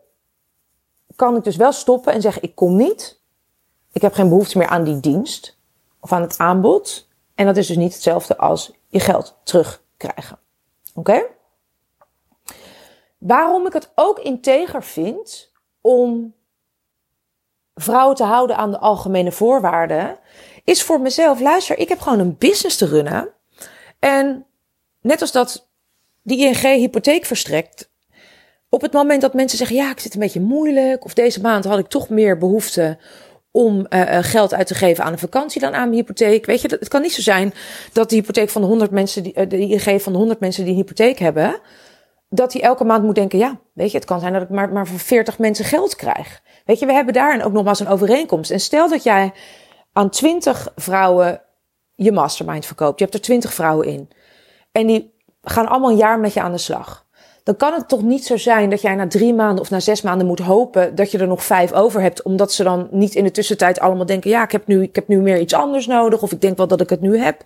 kan 1.16 1.36
ik 1.36 1.44
dus 1.44 1.56
wel 1.56 1.72
stoppen 1.72 2.12
en 2.12 2.20
zeggen: 2.20 2.42
ik 2.42 2.54
kom 2.54 2.76
niet. 2.76 3.20
Ik 3.92 4.02
heb 4.02 4.14
geen 4.14 4.28
behoefte 4.28 4.58
meer 4.58 4.68
aan 4.68 4.84
die 4.84 5.00
dienst 5.00 5.58
of 6.00 6.12
aan 6.12 6.22
het 6.22 6.38
aanbod. 6.38 7.08
En 7.40 7.46
dat 7.46 7.56
is 7.56 7.66
dus 7.66 7.76
niet 7.76 7.92
hetzelfde 7.92 8.36
als 8.36 8.72
je 8.88 9.00
geld 9.00 9.36
terugkrijgen. 9.44 10.38
Oké? 10.94 11.26
Waarom 13.18 13.66
ik 13.66 13.72
het 13.72 13.90
ook 13.94 14.18
integer 14.18 14.82
vind 14.82 15.52
om 15.80 16.34
vrouwen 17.74 18.16
te 18.16 18.24
houden 18.24 18.56
aan 18.56 18.70
de 18.70 18.78
algemene 18.78 19.32
voorwaarden, 19.32 20.18
is 20.64 20.82
voor 20.82 21.00
mezelf: 21.00 21.40
luister, 21.40 21.78
ik 21.78 21.88
heb 21.88 22.00
gewoon 22.00 22.18
een 22.18 22.36
business 22.38 22.76
te 22.76 22.86
runnen. 22.86 23.28
En 23.98 24.46
net 25.00 25.20
als 25.20 25.32
dat 25.32 25.68
die 26.22 26.46
ING 26.46 26.56
hypotheek 26.56 27.24
verstrekt, 27.24 27.90
op 28.68 28.80
het 28.80 28.92
moment 28.92 29.20
dat 29.20 29.34
mensen 29.34 29.58
zeggen, 29.58 29.76
ja, 29.76 29.90
ik 29.90 30.00
zit 30.00 30.14
een 30.14 30.20
beetje 30.20 30.40
moeilijk, 30.40 31.04
of 31.04 31.14
deze 31.14 31.40
maand 31.40 31.64
had 31.64 31.78
ik 31.78 31.88
toch 31.88 32.08
meer 32.08 32.38
behoefte 32.38 32.98
om 33.50 33.86
uh, 33.88 34.18
geld 34.20 34.54
uit 34.54 34.66
te 34.66 34.74
geven 34.74 35.04
aan 35.04 35.12
een 35.12 35.18
vakantie 35.18 35.60
dan 35.60 35.74
aan 35.74 35.88
mijn 35.88 36.00
hypotheek. 36.00 36.46
Weet 36.46 36.60
je, 36.60 36.68
het 36.68 36.88
kan 36.88 37.02
niet 37.02 37.12
zo 37.12 37.20
zijn 37.20 37.54
dat 37.92 38.10
de 38.10 38.16
hypotheek 38.16 38.50
van 38.50 38.60
de 38.60 38.66
100 38.68 38.90
mensen, 38.90 39.22
die, 39.22 39.32
uh, 39.36 39.48
de 39.48 39.58
ING 39.58 40.02
van 40.02 40.12
de 40.12 40.18
100 40.18 40.40
mensen 40.40 40.64
die 40.64 40.72
een 40.72 40.78
hypotheek 40.78 41.18
hebben, 41.18 41.60
dat 42.28 42.52
die 42.52 42.62
elke 42.62 42.84
maand 42.84 43.04
moet 43.04 43.14
denken, 43.14 43.38
ja, 43.38 43.60
weet 43.72 43.90
je, 43.90 43.96
het 43.96 44.06
kan 44.06 44.20
zijn 44.20 44.32
dat 44.32 44.42
ik 44.42 44.48
maar, 44.48 44.72
maar 44.72 44.86
voor 44.86 44.98
40 44.98 45.38
mensen 45.38 45.64
geld 45.64 45.96
krijg. 45.96 46.42
Weet 46.64 46.78
je, 46.78 46.86
we 46.86 46.92
hebben 46.92 47.14
daarin 47.14 47.42
ook 47.42 47.52
nogmaals 47.52 47.80
een 47.80 47.88
overeenkomst. 47.88 48.50
En 48.50 48.60
stel 48.60 48.88
dat 48.88 49.02
jij 49.02 49.32
aan 49.92 50.10
20 50.10 50.72
vrouwen 50.76 51.42
je 51.94 52.12
mastermind 52.12 52.66
verkoopt. 52.66 52.98
Je 52.98 53.04
hebt 53.04 53.16
er 53.16 53.22
20 53.22 53.54
vrouwen 53.54 53.86
in. 53.86 54.10
En 54.72 54.86
die 54.86 55.14
gaan 55.42 55.68
allemaal 55.68 55.90
een 55.90 55.96
jaar 55.96 56.20
met 56.20 56.32
je 56.32 56.40
aan 56.40 56.52
de 56.52 56.58
slag 56.58 57.06
dan 57.44 57.56
kan 57.56 57.72
het 57.72 57.88
toch 57.88 58.02
niet 58.02 58.24
zo 58.24 58.36
zijn 58.36 58.70
dat 58.70 58.80
jij 58.80 58.94
na 58.94 59.06
drie 59.06 59.34
maanden 59.34 59.60
of 59.60 59.70
na 59.70 59.80
zes 59.80 60.02
maanden 60.02 60.26
moet 60.26 60.38
hopen 60.38 60.94
dat 60.94 61.10
je 61.10 61.18
er 61.18 61.26
nog 61.26 61.44
vijf 61.44 61.72
over 61.72 62.00
hebt, 62.00 62.22
omdat 62.22 62.52
ze 62.52 62.62
dan 62.62 62.88
niet 62.90 63.14
in 63.14 63.24
de 63.24 63.30
tussentijd 63.30 63.80
allemaal 63.80 64.06
denken, 64.06 64.30
ja, 64.30 64.44
ik 64.44 64.52
heb 64.52 64.66
nu, 64.66 64.82
ik 64.82 64.94
heb 64.94 65.08
nu 65.08 65.20
meer 65.20 65.40
iets 65.40 65.54
anders 65.54 65.86
nodig, 65.86 66.22
of 66.22 66.32
ik 66.32 66.40
denk 66.40 66.56
wel 66.56 66.66
dat 66.66 66.80
ik 66.80 66.90
het 66.90 67.00
nu 67.00 67.18
heb. 67.18 67.42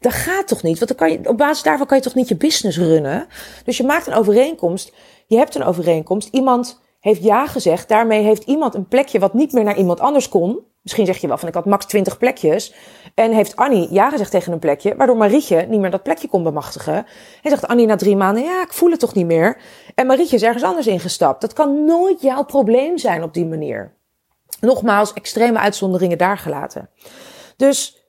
Dat 0.00 0.12
gaat 0.12 0.48
toch 0.48 0.62
niet? 0.62 0.78
Want 0.78 0.88
dan 0.88 1.08
kan 1.08 1.12
je, 1.12 1.28
op 1.28 1.36
basis 1.36 1.62
daarvan 1.62 1.86
kan 1.86 1.96
je 1.96 2.02
toch 2.02 2.14
niet 2.14 2.28
je 2.28 2.36
business 2.36 2.78
runnen? 2.78 3.26
Dus 3.64 3.76
je 3.76 3.84
maakt 3.84 4.06
een 4.06 4.14
overeenkomst, 4.14 4.92
je 5.26 5.36
hebt 5.36 5.54
een 5.54 5.64
overeenkomst, 5.64 6.28
iemand 6.32 6.80
heeft 7.00 7.22
ja 7.22 7.46
gezegd, 7.46 7.88
daarmee 7.88 8.22
heeft 8.22 8.42
iemand 8.42 8.74
een 8.74 8.88
plekje 8.88 9.18
wat 9.18 9.34
niet 9.34 9.52
meer 9.52 9.64
naar 9.64 9.76
iemand 9.76 10.00
anders 10.00 10.28
kon. 10.28 10.58
Misschien 10.82 11.06
zeg 11.06 11.16
je 11.16 11.26
wel 11.26 11.38
van 11.38 11.48
ik 11.48 11.54
had 11.54 11.64
max 11.64 11.86
20 11.86 12.18
plekjes. 12.18 12.74
En 13.14 13.32
heeft 13.32 13.56
Annie 13.56 13.92
ja 13.92 14.10
gezegd 14.10 14.30
tegen 14.30 14.52
een 14.52 14.58
plekje, 14.58 14.96
waardoor 14.96 15.16
Marietje 15.16 15.66
niet 15.68 15.80
meer 15.80 15.90
dat 15.90 16.02
plekje 16.02 16.28
kon 16.28 16.42
bemachtigen. 16.42 16.94
En 17.42 17.50
zegt 17.50 17.66
Annie 17.66 17.86
na 17.86 17.96
drie 17.96 18.16
maanden, 18.16 18.42
ja, 18.42 18.62
ik 18.62 18.72
voel 18.72 18.90
het 18.90 19.00
toch 19.00 19.14
niet 19.14 19.26
meer. 19.26 19.60
En 19.94 20.06
Marietje 20.06 20.36
is 20.36 20.42
ergens 20.42 20.62
anders 20.62 20.86
ingestapt. 20.86 21.40
Dat 21.40 21.52
kan 21.52 21.84
nooit 21.84 22.20
jouw 22.20 22.44
probleem 22.44 22.98
zijn 22.98 23.22
op 23.22 23.34
die 23.34 23.46
manier. 23.46 23.94
Nogmaals, 24.60 25.12
extreme 25.12 25.58
uitzonderingen 25.58 26.18
daar 26.18 26.38
gelaten. 26.38 26.90
Dus 27.56 27.99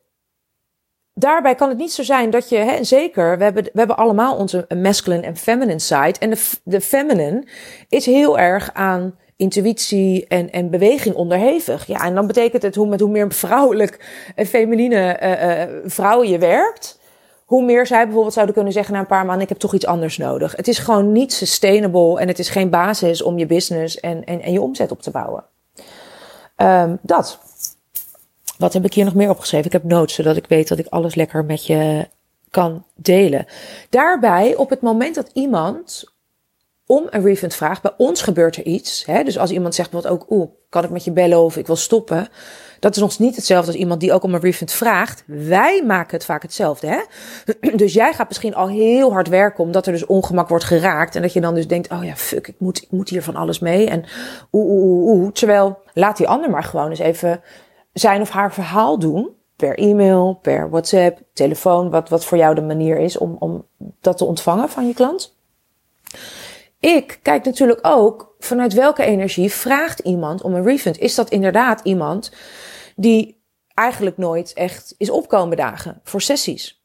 daarbij 1.13 1.55
kan 1.55 1.69
het 1.69 1.77
niet 1.77 1.91
zo 1.91 2.03
zijn 2.03 2.29
dat 2.29 2.49
je, 2.49 2.57
hè, 2.57 2.83
zeker, 2.83 3.37
we 3.37 3.43
hebben, 3.43 3.63
we 3.63 3.79
hebben 3.79 3.97
allemaal 3.97 4.35
onze 4.35 4.65
masculine 4.75 5.25
en 5.25 5.37
feminine 5.37 5.79
side. 5.79 6.15
En 6.19 6.29
de, 6.29 6.49
de 6.63 6.81
feminine 6.81 7.43
is 7.89 8.05
heel 8.05 8.39
erg 8.39 8.73
aan 8.73 9.15
intuïtie 9.35 10.27
en, 10.27 10.51
en 10.51 10.69
beweging 10.69 11.15
onderhevig. 11.15 11.87
Ja, 11.87 12.05
en 12.05 12.15
dan 12.15 12.27
betekent 12.27 12.63
het 12.63 12.75
hoe 12.75 12.87
met 12.87 12.99
hoe 12.99 13.09
meer 13.09 13.31
vrouwelijk 13.31 14.23
en 14.35 14.45
feminine 14.45 15.19
uh, 15.21 15.89
vrouwen 15.89 16.29
je 16.29 16.37
werkt, 16.37 16.99
hoe 17.45 17.63
meer 17.63 17.87
zij 17.87 18.03
bijvoorbeeld 18.03 18.33
zouden 18.33 18.55
kunnen 18.55 18.73
zeggen 18.73 18.93
na 18.93 18.99
een 18.99 19.05
paar 19.05 19.25
maanden, 19.25 19.43
ik 19.43 19.49
heb 19.49 19.57
toch 19.57 19.73
iets 19.73 19.85
anders 19.85 20.17
nodig. 20.17 20.55
Het 20.55 20.67
is 20.67 20.77
gewoon 20.77 21.11
niet 21.11 21.33
sustainable 21.33 22.19
en 22.19 22.27
het 22.27 22.39
is 22.39 22.49
geen 22.49 22.69
basis 22.69 23.21
om 23.21 23.37
je 23.37 23.45
business 23.45 23.99
en, 23.99 24.23
en, 24.23 24.41
en 24.41 24.51
je 24.51 24.61
omzet 24.61 24.91
op 24.91 25.01
te 25.01 25.11
bouwen. 25.11 25.43
Um, 26.57 26.99
dat. 27.01 27.39
Wat 28.61 28.73
heb 28.73 28.85
ik 28.85 28.93
hier 28.93 29.05
nog 29.05 29.15
meer 29.15 29.29
opgeschreven? 29.29 29.65
Ik 29.65 29.71
heb 29.71 29.83
notes, 29.83 30.15
zodat 30.15 30.35
ik 30.35 30.45
weet 30.47 30.67
dat 30.67 30.77
ik 30.77 30.87
alles 30.89 31.15
lekker 31.15 31.45
met 31.45 31.65
je 31.65 32.07
kan 32.49 32.85
delen. 32.95 33.45
Daarbij, 33.89 34.55
op 34.55 34.69
het 34.69 34.81
moment 34.81 35.15
dat 35.15 35.29
iemand 35.33 36.03
om 36.85 37.07
een 37.09 37.23
refund 37.23 37.55
vraagt. 37.55 37.81
Bij 37.81 37.93
ons 37.97 38.21
gebeurt 38.21 38.55
er 38.55 38.63
iets. 38.63 39.05
Hè? 39.05 39.23
Dus 39.23 39.37
als 39.37 39.51
iemand 39.51 39.75
zegt 39.75 39.91
wat 39.91 40.07
ook, 40.07 40.25
oeh, 40.29 40.49
kan 40.69 40.83
ik 40.83 40.89
met 40.89 41.03
je 41.03 41.11
bellen 41.11 41.43
of 41.43 41.57
ik 41.57 41.67
wil 41.67 41.75
stoppen. 41.75 42.27
Dat 42.79 42.95
is 42.95 43.01
nog 43.01 43.19
niet 43.19 43.35
hetzelfde 43.35 43.71
als 43.71 43.79
iemand 43.79 43.99
die 43.99 44.13
ook 44.13 44.23
om 44.23 44.33
een 44.33 44.41
refund 44.41 44.71
vraagt. 44.71 45.23
Wij 45.25 45.83
maken 45.85 46.17
het 46.17 46.25
vaak 46.25 46.41
hetzelfde. 46.41 46.87
Hè? 46.87 46.99
Dus 47.77 47.93
jij 47.93 48.13
gaat 48.13 48.27
misschien 48.27 48.55
al 48.55 48.67
heel 48.67 49.11
hard 49.11 49.27
werken 49.27 49.63
omdat 49.63 49.85
er 49.85 49.93
dus 49.93 50.05
ongemak 50.05 50.49
wordt 50.49 50.63
geraakt. 50.63 51.15
En 51.15 51.21
dat 51.21 51.33
je 51.33 51.41
dan 51.41 51.55
dus 51.55 51.67
denkt, 51.67 51.91
oh 51.91 52.03
ja, 52.03 52.15
fuck, 52.15 52.47
ik 52.47 52.55
moet, 52.57 52.81
ik 52.81 52.91
moet 52.91 53.09
hier 53.09 53.23
van 53.23 53.35
alles 53.35 53.59
mee. 53.59 53.89
En 53.89 54.05
oeh, 54.51 54.71
oeh, 54.71 55.13
oeh. 55.13 55.31
Terwijl, 55.31 55.77
laat 55.93 56.17
die 56.17 56.27
ander 56.27 56.49
maar 56.49 56.63
gewoon 56.63 56.89
eens 56.89 56.99
even 56.99 57.41
zijn 57.93 58.21
of 58.21 58.29
haar 58.29 58.53
verhaal 58.53 58.99
doen. 58.99 59.35
Per 59.55 59.77
e-mail, 59.77 60.39
per 60.41 60.69
WhatsApp, 60.69 61.21
telefoon. 61.33 61.89
Wat, 61.89 62.09
wat 62.09 62.25
voor 62.25 62.37
jou 62.37 62.55
de 62.55 62.61
manier 62.61 62.99
is 62.99 63.17
om, 63.17 63.35
om 63.39 63.65
dat 64.01 64.17
te 64.17 64.25
ontvangen 64.25 64.69
van 64.69 64.87
je 64.87 64.93
klant. 64.93 65.37
Ik 66.79 67.19
kijk 67.21 67.45
natuurlijk 67.45 67.79
ook 67.81 68.35
vanuit 68.39 68.73
welke 68.73 69.03
energie 69.03 69.51
vraagt 69.51 69.99
iemand 69.99 70.41
om 70.41 70.53
een 70.53 70.63
refund. 70.63 70.99
Is 70.99 71.15
dat 71.15 71.29
inderdaad 71.29 71.81
iemand 71.83 72.31
die 72.95 73.41
eigenlijk 73.73 74.17
nooit 74.17 74.53
echt 74.53 74.95
is 74.97 75.09
opkomen 75.09 75.57
dagen 75.57 75.99
voor 76.03 76.21
sessies? 76.21 76.83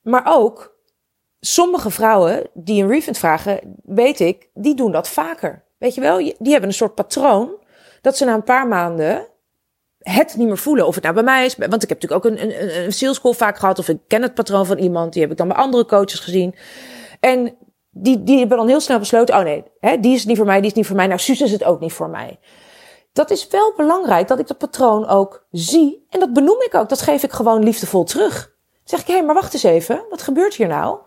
Maar 0.00 0.22
ook 0.24 0.76
sommige 1.40 1.90
vrouwen 1.90 2.50
die 2.54 2.82
een 2.82 2.88
refund 2.88 3.18
vragen, 3.18 3.80
weet 3.84 4.20
ik, 4.20 4.48
die 4.54 4.74
doen 4.74 4.92
dat 4.92 5.08
vaker. 5.08 5.64
Weet 5.78 5.94
je 5.94 6.00
wel, 6.00 6.16
die 6.16 6.50
hebben 6.50 6.68
een 6.68 6.74
soort 6.74 6.94
patroon 6.94 7.50
dat 8.00 8.16
ze 8.16 8.24
na 8.24 8.34
een 8.34 8.42
paar 8.42 8.68
maanden 8.68 9.26
het 10.04 10.36
niet 10.36 10.46
meer 10.46 10.58
voelen. 10.58 10.86
Of 10.86 10.94
het 10.94 11.02
nou 11.02 11.14
bij 11.14 11.24
mij 11.24 11.44
is. 11.44 11.56
Want 11.56 11.82
ik 11.82 11.88
heb 11.88 12.02
natuurlijk 12.02 12.26
ook 12.26 12.32
een, 12.32 12.42
een, 12.42 12.84
een 12.84 12.92
sales 12.92 13.20
call 13.20 13.32
vaak 13.32 13.58
gehad. 13.58 13.78
Of 13.78 13.88
ik 13.88 13.98
ken 14.08 14.22
het 14.22 14.34
patroon 14.34 14.66
van 14.66 14.78
iemand. 14.78 15.12
Die 15.12 15.22
heb 15.22 15.30
ik 15.30 15.36
dan 15.36 15.48
bij 15.48 15.56
andere 15.56 15.86
coaches 15.86 16.20
gezien. 16.20 16.54
En 17.20 17.56
die, 17.90 18.22
die 18.22 18.38
hebben 18.38 18.56
dan 18.56 18.68
heel 18.68 18.80
snel 18.80 18.98
besloten, 18.98 19.36
oh 19.36 19.42
nee, 19.42 19.64
hè, 19.80 20.00
die 20.00 20.14
is 20.14 20.24
niet 20.24 20.36
voor 20.36 20.46
mij, 20.46 20.60
die 20.60 20.70
is 20.70 20.76
niet 20.76 20.86
voor 20.86 20.96
mij. 20.96 21.06
Nou, 21.06 21.20
Suus 21.20 21.40
is 21.40 21.52
het 21.52 21.64
ook 21.64 21.80
niet 21.80 21.92
voor 21.92 22.08
mij. 22.08 22.38
Dat 23.12 23.30
is 23.30 23.48
wel 23.48 23.72
belangrijk 23.76 24.28
dat 24.28 24.38
ik 24.38 24.46
dat 24.46 24.58
patroon 24.58 25.08
ook 25.08 25.46
zie. 25.50 26.06
En 26.10 26.20
dat 26.20 26.32
benoem 26.32 26.62
ik 26.62 26.74
ook. 26.74 26.88
Dat 26.88 27.02
geef 27.02 27.22
ik 27.22 27.32
gewoon 27.32 27.62
liefdevol 27.62 28.04
terug. 28.04 28.34
Dan 28.34 28.82
zeg 28.84 29.00
ik, 29.00 29.06
hé, 29.06 29.14
hey, 29.14 29.24
maar 29.24 29.34
wacht 29.34 29.52
eens 29.52 29.62
even. 29.62 30.04
Wat 30.10 30.22
gebeurt 30.22 30.54
hier 30.54 30.68
nou? 30.68 30.98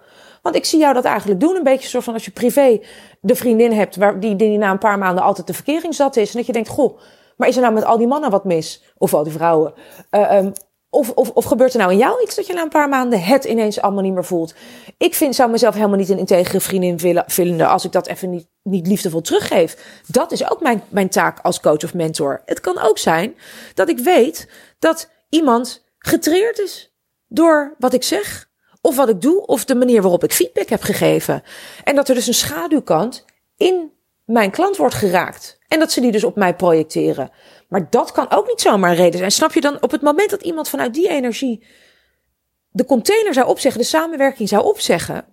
Want 0.41 0.55
ik 0.55 0.65
zie 0.65 0.79
jou 0.79 0.93
dat 0.93 1.05
eigenlijk 1.05 1.39
doen. 1.39 1.55
Een 1.55 1.63
beetje 1.63 1.87
soort 1.87 2.03
van 2.03 2.13
als 2.13 2.25
je 2.25 2.31
privé 2.31 2.79
de 3.21 3.35
vriendin 3.35 3.71
hebt 3.71 3.95
waar, 3.95 4.19
die, 4.19 4.35
die 4.35 4.57
na 4.57 4.71
een 4.71 4.77
paar 4.77 4.97
maanden 4.97 5.23
altijd 5.23 5.47
de 5.47 5.53
verkering 5.53 5.95
zat 5.95 6.15
is. 6.15 6.31
En 6.31 6.37
dat 6.37 6.45
je 6.45 6.53
denkt, 6.53 6.69
goh, 6.69 6.99
maar 7.37 7.47
is 7.47 7.55
er 7.55 7.61
nou 7.61 7.73
met 7.73 7.85
al 7.85 7.97
die 7.97 8.07
mannen 8.07 8.29
wat 8.29 8.45
mis? 8.45 8.83
Of 8.97 9.13
al 9.13 9.23
die 9.23 9.33
vrouwen? 9.33 9.73
Uh, 10.11 10.33
um, 10.33 10.53
of, 10.89 11.09
of, 11.09 11.29
of 11.29 11.45
gebeurt 11.45 11.73
er 11.73 11.79
nou 11.79 11.91
in 11.91 11.97
jou 11.97 12.21
iets 12.21 12.35
dat 12.35 12.47
je 12.47 12.53
na 12.53 12.61
een 12.61 12.69
paar 12.69 12.89
maanden 12.89 13.23
het 13.23 13.43
ineens 13.43 13.81
allemaal 13.81 14.03
niet 14.03 14.13
meer 14.13 14.25
voelt? 14.25 14.53
Ik 14.97 15.15
vind, 15.15 15.35
zou 15.35 15.49
mezelf 15.49 15.73
helemaal 15.75 15.97
niet 15.97 16.09
een 16.09 16.17
integere 16.17 16.59
vriendin 16.59 17.23
vinden 17.27 17.69
als 17.69 17.85
ik 17.85 17.91
dat 17.91 18.07
even 18.07 18.29
niet, 18.29 18.47
niet 18.63 18.87
liefdevol 18.87 19.21
teruggeef. 19.21 20.01
Dat 20.07 20.31
is 20.31 20.51
ook 20.51 20.61
mijn, 20.61 20.83
mijn 20.89 21.09
taak 21.09 21.39
als 21.39 21.59
coach 21.59 21.83
of 21.83 21.93
mentor. 21.93 22.41
Het 22.45 22.59
kan 22.59 22.79
ook 22.79 22.97
zijn 22.97 23.35
dat 23.73 23.89
ik 23.89 23.99
weet 23.99 24.49
dat 24.79 25.09
iemand 25.29 25.85
getreerd 25.97 26.59
is 26.59 26.93
door 27.27 27.75
wat 27.77 27.93
ik 27.93 28.03
zeg. 28.03 28.49
Of 28.81 28.95
wat 28.95 29.09
ik 29.09 29.21
doe, 29.21 29.45
of 29.45 29.65
de 29.65 29.75
manier 29.75 30.01
waarop 30.01 30.23
ik 30.23 30.33
feedback 30.33 30.69
heb 30.69 30.81
gegeven. 30.81 31.43
En 31.83 31.95
dat 31.95 32.09
er 32.09 32.15
dus 32.15 32.27
een 32.27 32.33
schaduwkant 32.33 33.25
in 33.57 33.91
mijn 34.25 34.51
klant 34.51 34.77
wordt 34.77 34.95
geraakt. 34.95 35.56
En 35.67 35.79
dat 35.79 35.91
ze 35.91 36.01
die 36.01 36.11
dus 36.11 36.23
op 36.23 36.35
mij 36.35 36.55
projecteren. 36.55 37.31
Maar 37.67 37.89
dat 37.89 38.11
kan 38.11 38.31
ook 38.31 38.47
niet 38.47 38.61
zomaar 38.61 38.89
een 38.89 38.95
reden 38.95 39.17
zijn. 39.17 39.31
Snap 39.31 39.53
je 39.53 39.61
dan 39.61 39.81
op 39.81 39.91
het 39.91 40.01
moment 40.01 40.29
dat 40.29 40.41
iemand 40.41 40.69
vanuit 40.69 40.93
die 40.93 41.09
energie 41.09 41.65
de 42.69 42.85
container 42.85 43.33
zou 43.33 43.47
opzeggen, 43.47 43.81
de 43.81 43.87
samenwerking 43.87 44.49
zou 44.49 44.63
opzeggen. 44.63 45.25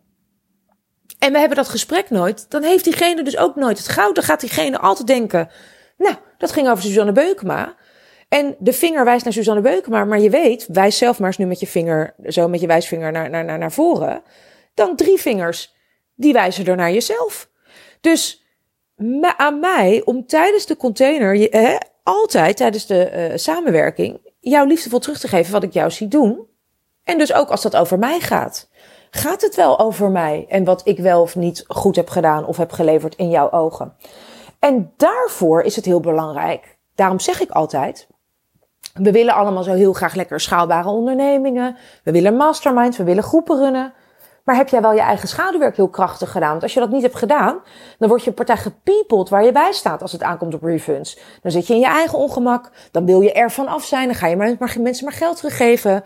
En 1.19 1.33
we 1.33 1.39
hebben 1.39 1.57
dat 1.57 1.69
gesprek 1.69 2.11
nooit, 2.11 2.51
dan 2.51 2.63
heeft 2.63 2.85
diegene 2.85 3.23
dus 3.23 3.37
ook 3.37 3.57
nooit 3.57 3.79
het 3.79 3.89
goud. 3.89 4.15
Dan 4.15 4.25
gaat 4.25 4.41
diegene 4.41 4.79
altijd 4.79 5.07
denken, 5.07 5.51
nou, 5.97 6.15
dat 6.39 6.53
ging 6.53 6.69
over 6.69 6.85
Suzanne 6.85 7.13
Beukema. 7.13 7.77
En 8.29 8.57
de 8.59 8.73
vinger 8.73 9.05
wijst 9.05 9.25
naar 9.25 9.33
Suzanne 9.33 9.61
Beukema, 9.61 10.05
maar 10.05 10.21
je 10.21 10.31
weet, 10.31 10.67
wijs 10.69 10.99
zelf 10.99 11.19
maar 11.19 11.29
eens 11.29 11.37
nu 11.37 11.47
met 11.47 11.61
je 11.61 11.67
vinger, 11.67 12.15
zo 12.27 12.49
met 12.49 12.61
je 12.61 12.67
wijsvinger 12.67 13.13
naar, 13.13 13.31
naar, 13.31 13.45
naar, 13.45 13.59
naar 13.59 13.73
voren. 13.73 14.23
Dan 14.75 14.97
drie 14.97 15.19
vingers, 15.19 15.75
die 16.15 16.33
wijzen 16.33 16.67
er 16.67 16.77
naar 16.77 16.93
jezelf. 16.93 17.51
Dus 18.01 18.44
aan 19.37 19.61
mij 19.61 20.03
om 20.05 20.27
tijdens 20.27 20.67
de 20.67 20.77
container, 20.77 21.37
hè, 21.51 21.77
altijd 22.03 22.57
tijdens 22.57 22.87
de 22.87 23.29
uh, 23.31 23.37
samenwerking, 23.37 24.19
jouw 24.41 24.65
liefdevol 24.65 24.99
terug 24.99 25.19
te 25.19 25.29
geven 25.29 25.53
wat 25.53 25.63
ik 25.63 25.73
jou 25.73 25.91
zie 25.91 26.09
doen. 26.09 26.47
En 27.05 27.19
dus 27.19 27.33
ook 27.33 27.49
als 27.49 27.63
dat 27.63 27.77
over 27.77 27.99
mij 27.99 28.21
gaat. 28.21 28.69
Gaat 29.11 29.43
het 29.43 29.55
wel 29.55 29.79
over 29.79 30.11
mij 30.11 30.47
en 30.49 30.65
wat 30.65 30.81
ik 30.85 30.99
wel 30.99 31.21
of 31.21 31.37
niet 31.37 31.65
goed 31.69 31.97
heb 31.97 32.09
gedaan 32.09 32.47
of 32.47 32.57
heb 32.57 32.73
geleverd 32.73 33.17
in 33.17 33.31
jouw 33.31 33.51
ogen? 33.51 33.95
En 34.59 34.93
daarvoor 34.97 35.63
is 35.63 35.77
het 35.77 35.85
heel 35.85 36.01
belangrijk. 36.01 36.79
Daarom 36.95 37.21
zeg 37.21 37.41
ik 37.41 37.51
altijd, 37.51 38.07
we 38.95 39.13
willen 39.13 39.35
allemaal 39.35 39.63
zo 39.63 39.73
heel 39.73 39.93
graag 39.93 40.15
lekker 40.15 40.41
schaalbare 40.41 40.89
ondernemingen. 40.89 41.77
We 42.05 42.13
willen 42.13 42.37
masterminds, 42.37 42.97
we 42.97 43.05
willen 43.05 43.23
groepen 43.23 43.59
runnen. 43.59 43.93
Maar 44.45 44.57
heb 44.57 44.69
jij 44.69 44.81
wel 44.81 44.93
je 44.93 45.01
eigen 45.01 45.29
schaduwwerk 45.29 45.77
heel 45.77 45.89
krachtig 45.89 46.31
gedaan? 46.31 46.51
Want 46.51 46.63
als 46.63 46.75
je 46.75 46.81
dat 46.81 46.91
niet 46.91 47.03
hebt 47.03 47.17
gedaan, 47.17 47.59
dan 47.99 48.09
word 48.09 48.25
je 48.25 48.33
partij 48.33 48.57
gepiepeld 48.57 49.29
waar 49.29 49.45
je 49.45 49.53
bij 49.53 49.73
staat 49.73 50.03
als 50.03 50.13
het 50.13 50.23
aankomt 50.23 50.55
op 50.55 50.63
refunds. 50.63 51.19
Dan 51.43 51.51
zit 51.51 51.67
je 51.67 51.75
in 51.75 51.81
je 51.81 51.87
eigen 51.87 52.19
ongemak. 52.19 52.71
Dan 52.91 53.07
wil 53.07 53.21
je 53.21 53.33
ervan 53.33 53.67
af 53.67 53.85
zijn. 53.85 54.07
Dan 54.07 54.15
ga 54.15 54.27
je 54.27 54.37
maar, 54.37 54.57
mensen 54.81 55.05
maar 55.05 55.15
geld 55.15 55.37
teruggeven. 55.37 56.05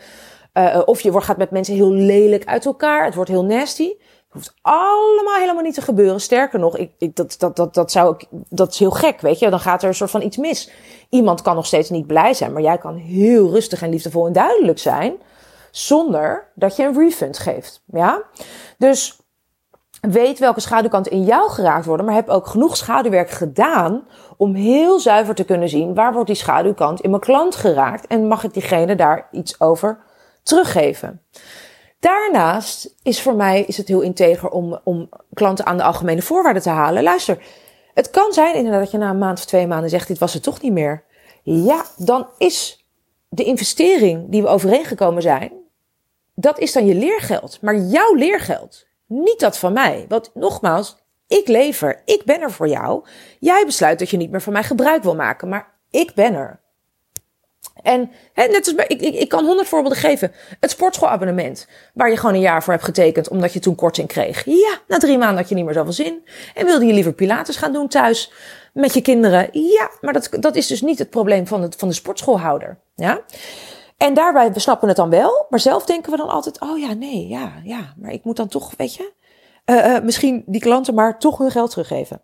Uh, 0.55 0.83
of 0.85 1.01
je 1.01 1.20
gaat 1.20 1.37
met 1.37 1.51
mensen 1.51 1.74
heel 1.74 1.92
lelijk 1.92 2.44
uit 2.44 2.66
elkaar. 2.66 3.05
Het 3.05 3.14
wordt 3.14 3.31
heel 3.31 3.44
nasty. 3.44 3.88
Het 3.88 4.33
hoeft 4.33 4.55
allemaal 4.62 5.38
helemaal 5.38 5.62
niet 5.62 5.74
te 5.74 5.83
gebeuren. 5.83 6.20
Sterker 6.20 6.59
nog, 6.59 6.77
ik, 6.77 6.90
ik, 6.98 7.16
dat, 7.16 7.35
dat, 7.38 7.57
dat, 7.57 7.74
dat, 7.74 7.92
zou 7.92 8.14
ik, 8.14 8.27
dat 8.48 8.72
is 8.72 8.79
heel 8.79 8.90
gek, 8.90 9.20
weet 9.20 9.38
je. 9.38 9.51
Dan 9.51 9.61
gaat 9.61 9.83
er 9.83 9.88
een 9.88 9.94
soort 9.94 10.11
van 10.11 10.22
iets 10.22 10.37
mis. 10.37 10.70
Iemand 11.09 11.42
kan 11.42 11.55
nog 11.55 11.66
steeds 11.66 11.90
niet 11.90 12.07
blij 12.07 12.35
zijn, 12.35 12.53
maar 12.53 12.62
jij 12.62 12.79
kan 12.79 12.96
heel 12.96 13.51
rustig 13.51 13.83
en 13.83 13.90
liefdevol 13.90 14.27
en 14.27 14.33
duidelijk 14.33 14.79
zijn 14.79 15.16
zonder 15.70 16.52
dat 16.54 16.76
je 16.76 16.85
een 16.85 16.98
refund 16.98 17.38
geeft. 17.38 17.83
Ja? 17.87 18.22
Dus 18.78 19.18
weet 20.00 20.38
welke 20.38 20.61
schaduwkanten 20.61 21.12
in 21.12 21.24
jou 21.24 21.50
geraakt 21.50 21.87
worden, 21.87 22.07
maar 22.07 22.14
heb 22.14 22.28
ook 22.28 22.46
genoeg 22.46 22.76
schaduwwerk 22.76 23.31
gedaan 23.31 24.07
om 24.37 24.54
heel 24.54 25.00
zuiver 25.00 25.35
te 25.35 25.44
kunnen 25.44 25.68
zien 25.68 25.94
waar 25.94 26.12
wordt 26.12 26.26
die 26.26 26.37
schaduwkant 26.37 27.00
in 27.00 27.11
mijn 27.11 27.22
klant 27.22 27.57
geraakt 27.57 28.07
en 28.07 28.26
mag 28.26 28.44
ik 28.44 28.52
diegene 28.52 28.96
daar 28.96 29.28
iets 29.31 29.61
over 29.61 29.98
teruggeven. 30.42 31.22
Daarnaast 32.00 32.94
is 33.02 33.22
voor 33.22 33.35
mij 33.35 33.62
is 33.62 33.76
het 33.76 33.88
heel 33.88 34.00
integer 34.00 34.48
om, 34.48 34.81
om 34.85 35.09
klanten 35.35 35.66
aan 35.66 35.76
de 35.76 35.83
algemene 35.83 36.22
voorwaarden 36.22 36.62
te 36.62 36.70
halen. 36.70 37.02
Luister, 37.02 37.38
het 37.94 38.11
kan 38.11 38.33
zijn 38.33 38.54
inderdaad 38.54 38.81
dat 38.81 38.90
je 38.90 38.98
na 38.98 39.11
een 39.11 39.18
maand 39.18 39.38
of 39.38 39.44
twee 39.44 39.66
maanden 39.66 39.90
zegt, 39.90 40.09
dit 40.09 40.18
was 40.18 40.35
het 40.35 40.42
toch 40.42 40.61
niet 40.61 40.72
meer. 40.72 41.04
Ja, 41.42 41.85
dan 41.96 42.26
is 42.38 42.87
de 43.28 43.44
investering 43.44 44.31
die 44.31 44.42
we 44.42 44.48
overeengekomen 44.48 45.22
zijn, 45.22 45.52
dat 46.40 46.59
is 46.59 46.72
dan 46.72 46.87
je 46.87 46.94
leergeld. 46.94 47.59
Maar 47.61 47.77
jouw 47.77 48.14
leergeld, 48.14 48.87
niet 49.07 49.40
dat 49.40 49.59
van 49.59 49.72
mij. 49.72 50.05
Want 50.09 50.31
nogmaals, 50.35 50.96
ik 51.27 51.48
lever, 51.48 52.03
ik 52.05 52.22
ben 52.24 52.40
er 52.40 52.53
voor 52.53 52.68
jou. 52.68 53.05
Jij 53.38 53.62
besluit 53.64 53.98
dat 53.98 54.11
je 54.11 54.16
niet 54.16 54.31
meer 54.31 54.42
van 54.42 54.53
mij 54.53 54.62
gebruik 54.62 55.03
wil 55.03 55.14
maken, 55.14 55.48
maar 55.48 55.74
ik 55.90 56.14
ben 56.14 56.35
er. 56.35 56.61
En 57.83 58.11
hè, 58.33 58.46
net 58.46 58.66
als 58.66 58.74
bij, 58.74 58.87
ik, 58.87 59.01
ik, 59.01 59.29
kan 59.29 59.44
honderd 59.44 59.68
voorbeelden 59.68 59.98
geven. 59.98 60.33
Het 60.61 60.70
sportschoolabonnement, 60.70 61.68
waar 61.94 62.11
je 62.11 62.16
gewoon 62.16 62.35
een 62.35 62.40
jaar 62.40 62.62
voor 62.62 62.72
hebt 62.72 62.85
getekend, 62.85 63.29
omdat 63.29 63.53
je 63.53 63.61
toen 63.61 63.74
korting 63.74 64.09
kreeg. 64.09 64.44
Ja, 64.44 64.79
na 64.87 64.98
drie 64.98 65.18
maanden 65.18 65.37
had 65.37 65.48
je 65.48 65.55
niet 65.55 65.64
meer 65.64 65.74
zoveel 65.74 65.92
zin. 65.92 66.29
En 66.55 66.66
wilde 66.66 66.87
je 66.87 66.92
liever 66.92 67.12
Pilates 67.12 67.57
gaan 67.57 67.72
doen 67.72 67.88
thuis 67.88 68.33
met 68.72 68.94
je 68.94 69.01
kinderen. 69.01 69.48
Ja, 69.53 69.90
maar 70.01 70.12
dat, 70.12 70.29
dat 70.31 70.57
is 70.57 70.66
dus 70.66 70.81
niet 70.81 70.98
het 70.98 71.11
probleem 71.11 71.46
van, 71.46 71.62
het, 71.62 71.77
van 71.77 71.88
de 71.88 71.94
sportschoolhouder. 71.94 72.79
Ja? 72.94 73.20
En 73.98 74.14
daarbij, 74.14 74.52
we 74.52 74.58
snappen 74.58 74.88
het 74.88 74.96
dan 74.96 75.11
wel, 75.11 75.46
maar 75.50 75.61
zelf 75.61 75.84
denken 75.84 76.11
we 76.11 76.16
dan 76.16 76.28
altijd, 76.28 76.61
oh 76.61 76.78
ja, 76.78 76.92
nee, 76.92 77.28
ja, 77.28 77.52
ja, 77.64 77.94
maar 77.96 78.11
ik 78.11 78.24
moet 78.24 78.37
dan 78.37 78.48
toch, 78.48 78.72
weet 78.76 78.94
je, 78.94 79.12
uh, 79.66 79.76
uh, 79.76 80.00
misschien 80.02 80.42
die 80.46 80.61
klanten 80.61 80.94
maar 80.94 81.18
toch 81.18 81.38
hun 81.38 81.50
geld 81.50 81.70
teruggeven. 81.70 82.20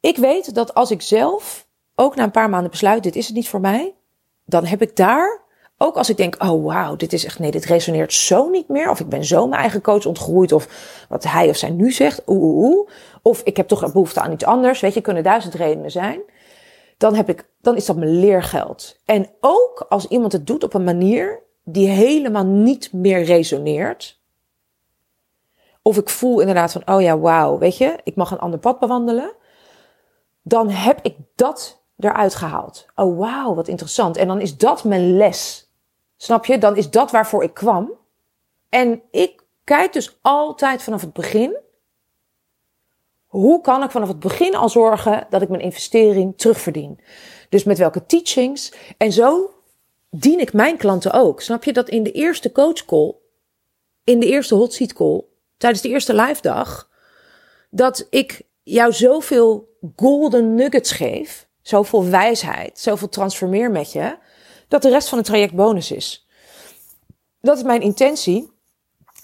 Ik 0.00 0.16
weet 0.16 0.54
dat 0.54 0.74
als 0.74 0.90
ik 0.90 1.02
zelf 1.02 1.66
ook 1.94 2.16
na 2.16 2.22
een 2.22 2.30
paar 2.30 2.50
maanden 2.50 2.70
besluit, 2.70 3.02
dit 3.02 3.16
is 3.16 3.26
het 3.26 3.34
niet 3.34 3.48
voor 3.48 3.60
mij, 3.60 3.94
dan 4.44 4.64
heb 4.64 4.82
ik 4.82 4.96
daar, 4.96 5.40
ook 5.78 5.96
als 5.96 6.10
ik 6.10 6.16
denk, 6.16 6.42
oh 6.42 6.64
wauw, 6.64 6.96
dit 6.96 7.12
is 7.12 7.24
echt, 7.24 7.38
nee, 7.38 7.50
dit 7.50 7.64
resoneert 7.64 8.12
zo 8.12 8.48
niet 8.48 8.68
meer, 8.68 8.90
of 8.90 9.00
ik 9.00 9.08
ben 9.08 9.24
zo 9.24 9.46
mijn 9.46 9.60
eigen 9.60 9.80
coach 9.80 10.06
ontgroeid, 10.06 10.52
of 10.52 10.68
wat 11.08 11.24
hij 11.24 11.48
of 11.48 11.56
zij 11.56 11.70
nu 11.70 11.92
zegt, 11.92 12.22
oeh, 12.26 12.68
oeh, 12.68 12.88
of 13.22 13.42
ik 13.42 13.56
heb 13.56 13.68
toch 13.68 13.92
behoefte 13.92 14.20
aan 14.20 14.32
iets 14.32 14.44
anders, 14.44 14.80
weet 14.80 14.94
je, 14.94 15.00
kunnen 15.00 15.22
duizend 15.22 15.54
redenen 15.54 15.90
zijn 15.90 16.20
dan, 16.98 17.14
heb 17.14 17.28
ik, 17.28 17.50
dan 17.60 17.76
is 17.76 17.86
dat 17.86 17.96
mijn 17.96 18.18
leergeld. 18.20 19.00
En 19.04 19.30
ook 19.40 19.86
als 19.88 20.06
iemand 20.06 20.32
het 20.32 20.46
doet 20.46 20.64
op 20.64 20.74
een 20.74 20.84
manier 20.84 21.42
die 21.64 21.88
helemaal 21.88 22.44
niet 22.44 22.92
meer 22.92 23.22
resoneert. 23.22 24.20
Of 25.82 25.96
ik 25.96 26.08
voel 26.08 26.40
inderdaad 26.40 26.72
van, 26.72 26.82
oh 26.86 27.02
ja, 27.02 27.18
wauw, 27.18 27.58
weet 27.58 27.76
je, 27.76 27.98
ik 28.04 28.16
mag 28.16 28.30
een 28.30 28.38
ander 28.38 28.58
pad 28.58 28.78
bewandelen. 28.78 29.32
Dan 30.42 30.70
heb 30.70 30.98
ik 31.02 31.16
dat 31.34 31.82
eruit 31.98 32.34
gehaald. 32.34 32.86
Oh 32.94 33.18
wauw, 33.18 33.54
wat 33.54 33.68
interessant. 33.68 34.16
En 34.16 34.26
dan 34.26 34.40
is 34.40 34.56
dat 34.56 34.84
mijn 34.84 35.16
les. 35.16 35.70
Snap 36.16 36.44
je? 36.44 36.58
Dan 36.58 36.76
is 36.76 36.90
dat 36.90 37.10
waarvoor 37.10 37.42
ik 37.42 37.54
kwam. 37.54 37.92
En 38.68 39.02
ik 39.10 39.42
kijk 39.64 39.92
dus 39.92 40.18
altijd 40.22 40.82
vanaf 40.82 41.00
het 41.00 41.12
begin 41.12 41.56
hoe 43.28 43.60
kan 43.60 43.82
ik 43.82 43.90
vanaf 43.90 44.08
het 44.08 44.18
begin 44.18 44.54
al 44.54 44.68
zorgen 44.68 45.26
dat 45.30 45.42
ik 45.42 45.48
mijn 45.48 45.62
investering 45.62 46.38
terugverdien? 46.38 47.00
Dus 47.48 47.64
met 47.64 47.78
welke 47.78 48.06
teachings? 48.06 48.72
En 48.96 49.12
zo 49.12 49.50
dien 50.10 50.40
ik 50.40 50.52
mijn 50.52 50.76
klanten 50.76 51.12
ook. 51.12 51.40
Snap 51.40 51.64
je 51.64 51.72
dat 51.72 51.88
in 51.88 52.02
de 52.02 52.12
eerste 52.12 52.52
coach 52.52 52.84
call, 52.84 53.14
in 54.04 54.20
de 54.20 54.26
eerste 54.26 54.54
hot 54.54 54.72
seat 54.72 54.92
call, 54.92 55.24
tijdens 55.56 55.82
de 55.82 55.88
eerste 55.88 56.14
live 56.14 56.42
dag, 56.42 56.90
dat 57.70 58.06
ik 58.10 58.42
jou 58.62 58.92
zoveel 58.92 59.76
golden 59.96 60.54
nuggets 60.54 60.92
geef, 60.92 61.48
zoveel 61.62 62.04
wijsheid, 62.04 62.78
zoveel 62.78 63.08
transformeer 63.08 63.70
met 63.70 63.92
je, 63.92 64.16
dat 64.68 64.82
de 64.82 64.88
rest 64.88 65.08
van 65.08 65.18
het 65.18 65.26
traject 65.26 65.54
bonus 65.54 65.90
is. 65.90 66.26
Dat 67.40 67.56
is 67.56 67.62
mijn 67.62 67.80
intentie. 67.80 68.52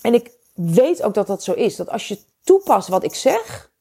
En 0.03 0.15
ik 0.15 0.31
weet 0.55 1.03
ook 1.03 1.15
dat 1.15 1.27
dat 1.27 1.43
zo 1.43 1.53
is. 1.53 1.77
Dat 1.77 1.89
als 1.89 2.09
je 2.09 2.19
toepast 2.43 2.89
wat 2.89 3.05
ik 3.05 3.15
zeg, 3.15 3.73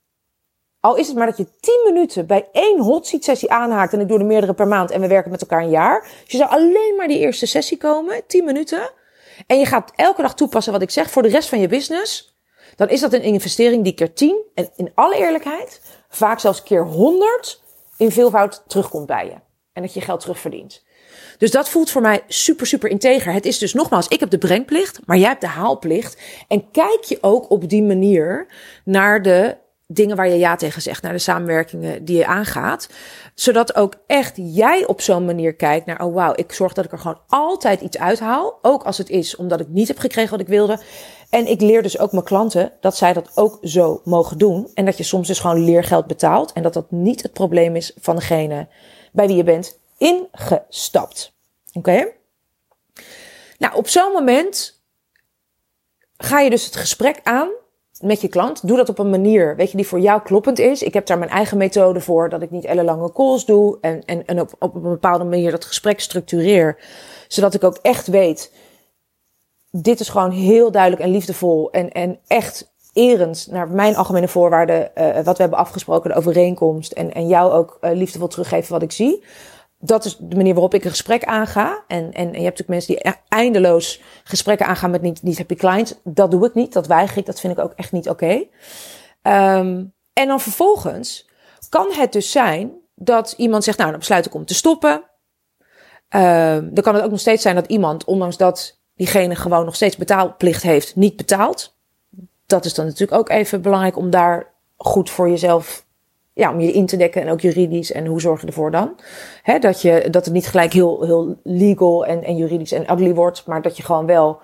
al 0.84 0.96
is 0.96 1.08
het 1.08 1.16
maar 1.16 1.26
dat 1.26 1.38
je 1.38 1.48
10 1.60 1.82
minuten 1.94 2.28
bij 2.28 2.48
één 2.52 2.80
hot 2.80 3.08
seat 3.08 3.24
sessie 3.24 3.52
aanhaakt 3.52 3.94
en 3.94 4.00
ik 4.00 4.08
doe 4.08 4.20
er 4.20 4.26
meerdere 4.26 4.54
per 4.54 4.68
maand 4.68 4.92
en 4.92 5.02
we 5.02 5.08
werken 5.08 5.32
met 5.32 5.42
elkaar 5.42 5.62
een 5.62 5.70
jaar. 5.70 6.02
Dus 6.02 6.32
je 6.32 6.38
zou 6.38 6.50
alleen 6.50 6.94
maar 6.98 7.08
die 7.08 7.20
eerste 7.20 7.46
sessie 7.46 7.78
komen, 7.78 8.22
10 8.28 8.46
minuten. 8.46 8.90
En 9.48 9.60
je 9.60 9.66
gaat 9.66 9.92
elke 9.96 10.22
dag 10.22 10.36
toepassen 10.36 10.74
wat 10.74 10.82
ik 10.82 10.90
zeg 10.90 11.12
voor 11.12 11.22
de 11.22 11.30
rest 11.30 11.50
van 11.50 11.60
je 11.60 11.68
business. 11.68 12.38
Dan 12.76 12.90
is 12.90 13.00
dat 13.00 13.14
een 13.14 13.22
investering 13.22 13.84
die 13.84 13.94
keer 13.94 14.14
10 14.14 14.42
en 14.54 14.70
in 14.76 14.92
alle 14.96 15.18
eerlijkheid 15.18 15.82
vaak 16.10 16.40
zelfs 16.40 16.64
keer 16.64 16.86
100 16.86 17.62
in 17.98 18.12
veelvoud 18.12 18.64
terugkomt 18.68 19.06
bij 19.06 19.26
je. 19.26 19.36
En 19.74 19.82
dat 19.82 19.94
je 19.94 20.02
geld 20.02 20.20
terugverdient. 20.20 20.84
Dus 21.38 21.52
dat 21.52 21.70
voelt 21.70 21.90
voor 21.90 22.02
mij 22.02 22.24
super, 22.28 22.68
super 22.68 22.90
integer. 22.90 23.34
Het 23.34 23.46
is 23.46 23.58
dus 23.58 23.74
nogmaals, 23.74 24.08
ik 24.08 24.20
heb 24.20 24.30
de 24.30 24.38
brengplicht, 24.38 25.00
maar 25.06 25.18
jij 25.18 25.28
hebt 25.28 25.42
de 25.42 25.48
haalplicht. 25.48 26.18
En 26.48 26.72
kijk 26.72 27.04
je 27.04 27.18
ook 27.22 27.50
op 27.50 27.70
die 27.70 27.84
manier 27.84 28.48
naar 28.84 29.22
de 29.22 29.62
dingen 29.88 30.16
waar 30.16 30.28
je 30.28 30.38
ja 30.38 30.56
tegen 30.56 30.82
zegt, 30.82 31.02
naar 31.02 31.12
de 31.12 31.20
samenwerkingen 31.20 32.06
die 32.06 32.18
je 32.18 32.26
aangaat. 32.26 32.90
Zodat 33.36 33.76
ook 33.76 33.94
echt 34.08 34.34
jij 34.36 34.86
op 34.86 35.02
zo'n 35.02 35.26
manier 35.26 35.56
kijkt 35.56 35.86
naar, 35.86 36.02
oh 36.02 36.14
wauw, 36.14 36.34
ik 36.36 36.52
zorg 36.52 36.74
dat 36.74 36.86
ik 36.86 36.92
er 36.92 37.00
gewoon 37.00 37.22
altijd 37.28 37.82
iets 37.82 37.98
uithaal. 37.98 38.60
Ook 38.62 38.84
als 38.84 38.98
het 38.98 39.10
is 39.10 39.36
omdat 39.36 39.60
ik 39.60 39.68
niet 39.68 39.88
heb 39.88 39.98
gekregen 39.98 40.32
wat 40.32 40.40
ik 40.40 40.48
wilde. 40.48 40.80
En 41.30 41.48
ik 41.48 41.62
leer 41.62 41.82
dus 41.82 42.00
ook 42.00 42.12
mijn 42.12 42.24
klanten 42.24 42.72
dat 42.80 42.98
zij 42.98 43.14
dat 43.14 43.32
ook 43.36 43.58
zo 43.62 44.02
mogen 44.04 44.38
doen. 44.38 44.72
En 44.74 44.86
dat 44.86 44.98
je 44.98 45.04
soms 45.04 45.28
dus 45.28 45.40
gewoon 45.40 45.64
leergeld 45.64 46.08
betaalt. 46.08 46.54
En 46.54 46.64
dat 46.64 46.74
dat 46.74 46.92
niet 46.92 47.24
het 47.24 47.34
probleem 47.34 47.76
is 47.76 47.94
van 48.00 48.16
degene 48.16 48.68
bij 49.12 49.28
wie 49.28 49.36
je 49.36 49.44
bent 49.44 49.80
ingestapt. 49.98 51.34
Oké? 51.74 52.08
Nou, 53.58 53.76
op 53.76 53.88
zo'n 53.88 54.12
moment 54.12 54.82
ga 56.18 56.40
je 56.40 56.50
dus 56.50 56.66
het 56.66 56.76
gesprek 56.76 57.20
aan 57.24 57.50
met 58.04 58.22
je 58.22 58.28
klant. 58.28 58.68
Doe 58.68 58.78
dat 58.78 58.90
op 58.90 59.00
een 59.00 59.10
manier, 59.10 59.56
weet 59.56 59.72
je, 59.72 59.78
die 59.78 59.88
voor 59.88 60.00
jou 60.00 60.22
kloppend 60.22 60.60
is. 60.60 60.84
Ik 60.84 60.94
heb 60.94 61.06
daar 61.06 61.18
mijn 61.18 61.32
eigen 61.32 61.58
methode 61.58 62.02
voor, 62.02 62.30
dat 62.30 62.42
ik 62.42 62.52
niet 62.52 62.66
ellenlange 62.66 63.12
calls 63.12 63.46
doe. 63.46 63.78
En, 63.82 64.06
en, 64.06 64.26
en 64.26 64.40
op, 64.40 64.50
op 64.60 64.76
een 64.76 64.82
bepaalde 64.82 65.24
manier 65.24 65.52
dat 65.52 65.66
gesprek 65.66 66.00
structureer. 66.00 66.78
Zodat 67.28 67.54
ik 67.54 67.64
ook 67.64 67.78
echt 67.82 68.08
weet, 68.08 68.52
dit 69.72 70.00
is 70.00 70.10
gewoon 70.10 70.32
heel 70.32 70.72
duidelijk 70.72 71.02
en 71.02 71.12
liefdevol. 71.12 71.72
En, 71.72 71.92
en 71.92 72.20
echt 72.28 72.72
erend 72.94 73.48
naar 73.52 73.70
mijn 73.70 73.96
algemene 73.96 74.28
voorwaarden, 74.28 74.92
uh, 74.98 75.16
wat 75.16 75.36
we 75.36 75.42
hebben 75.42 75.60
afgesproken, 75.60 76.10
de 76.10 76.16
overeenkomst. 76.16 76.92
En, 76.92 77.14
en 77.14 77.28
jou 77.28 77.52
ook 77.52 77.78
uh, 77.82 77.92
liefdevol 77.92 78.28
teruggeven 78.28 78.74
wat 78.74 78.82
ik 78.82 78.92
zie 78.92 79.24
dat 79.86 80.06
is 80.06 80.18
de 80.20 80.36
manier 80.36 80.54
waarop 80.54 80.74
ik 80.74 80.84
een 80.84 80.90
gesprek 80.90 81.24
aanga. 81.24 81.84
En, 81.88 82.12
en, 82.12 82.26
je 82.26 82.44
hebt 82.44 82.60
natuurlijk 82.60 82.70
mensen 82.70 82.96
die 82.96 83.08
e-, 83.08 83.22
eindeloos 83.28 84.02
gesprekken 84.24 84.66
aangaan 84.66 84.92
met 84.92 85.02
niet, 85.02 85.22
niet 85.22 85.38
happy 85.38 85.56
clients. 85.56 85.94
Dat 86.04 86.32
doe 86.32 86.46
ik 86.46 86.54
niet, 86.54 86.74
dat 86.74 86.88
weiger 86.88 87.18
ik, 87.18 87.26
dat 87.26 87.40
vind 87.40 87.58
ik 87.58 87.64
ook 87.64 87.74
echt 87.76 87.92
niet 87.92 88.10
oké. 88.10 88.34
Um, 89.22 89.94
en 90.14 90.28
dan 90.28 90.40
vervolgens 90.40 91.30
kan 91.70 91.92
het 91.92 92.12
dus 92.12 92.32
zijn 92.32 92.72
dat 92.96 93.34
iemand 93.38 93.64
zegt, 93.64 93.78
nou 93.78 93.90
dan 93.90 94.00
besluit 94.00 94.26
ik 94.26 94.34
om 94.34 94.46
te 94.46 94.54
stoppen. 94.54 95.04
Um, 96.10 96.74
dan 96.74 96.84
kan 96.84 96.96
het 96.96 97.04
ook 97.04 97.12
nog 97.12 97.20
steeds 97.20 97.42
zijn 97.42 97.56
dat 97.56 97.68
iemand, 97.68 98.04
ondanks 98.04 98.38
dat 98.38 98.80
diegene 98.96 99.36
gewoon 99.36 99.66
nog 99.66 99.76
steeds 99.76 99.98
betaalplicht 99.98 100.64
heeft, 100.64 100.96
niet 100.96 101.16
betaalt. 101.16 101.76
Dat 102.46 102.66
is 102.66 102.74
dan 102.74 102.86
natuurlijk 102.86 103.20
ook 103.20 103.30
even 103.30 103.62
belangrijk 103.62 103.98
om 103.98 104.10
daar 104.10 104.52
goed 104.78 105.10
voor 105.10 105.30
jezelf 105.30 105.86
ja, 106.34 106.52
om 106.52 106.60
je 106.60 106.72
in 106.72 106.86
te 106.86 106.98
dekken 106.98 107.22
en 107.22 107.30
ook 107.30 107.42
juridisch. 107.42 107.92
En 107.92 108.06
hoe 108.06 108.22
zorg 108.22 108.42
je 108.42 108.48
ervoor 108.48 108.72
dan? 108.72 109.00
Hè, 109.44 109.60
dat, 109.60 109.82
je, 109.82 110.08
dat 110.12 110.26
het 110.26 110.34
niet 110.34 110.48
gelijk 110.48 110.74
heel, 110.74 111.04
heel 111.04 111.40
legal 111.44 112.06
en, 112.06 112.24
en 112.24 112.36
juridisch 112.36 112.72
en 112.72 112.92
ugly 112.92 113.14
wordt, 113.14 113.46
maar 113.46 113.62
dat 113.62 113.78
je 113.78 113.84
gewoon 113.84 114.06
wel 114.06 114.42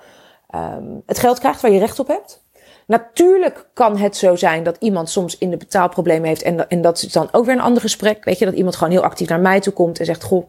um, 0.56 1.02
het 1.06 1.20
geld 1.20 1.40
krijgt 1.40 1.62
waar 1.62 1.72
je 1.72 1.80
recht 1.80 2.00
op 2.00 2.08
hebt. 2.08 2.44
Natuurlijk 2.88 3.70
kan 3.74 3.98
het 3.98 4.18
zo 4.18 4.36
zijn 4.36 4.64
dat 4.64 4.78
iemand 4.80 5.10
soms 5.10 5.38
in 5.38 5.50
de 5.50 5.58
betaalproblemen 5.58 6.28
heeft. 6.28 6.42
En, 6.42 6.70
en 6.70 6.82
dat 6.82 7.02
is 7.02 7.12
dan 7.12 7.30
ook 7.32 7.46
weer 7.46 7.56
een 7.56 7.62
ander 7.62 7.82
gesprek. 7.82 8.24
Weet 8.24 8.40
je, 8.40 8.46
dat 8.46 8.54
iemand 8.54 8.76
gewoon 8.76 8.94
heel 8.94 9.04
actief 9.04 9.30
naar 9.30 9.40
mij 9.40 9.60
toe 9.60 9.74
komt 9.74 10.00
en 10.00 10.06
zegt: 10.06 10.24
Goh, 10.24 10.48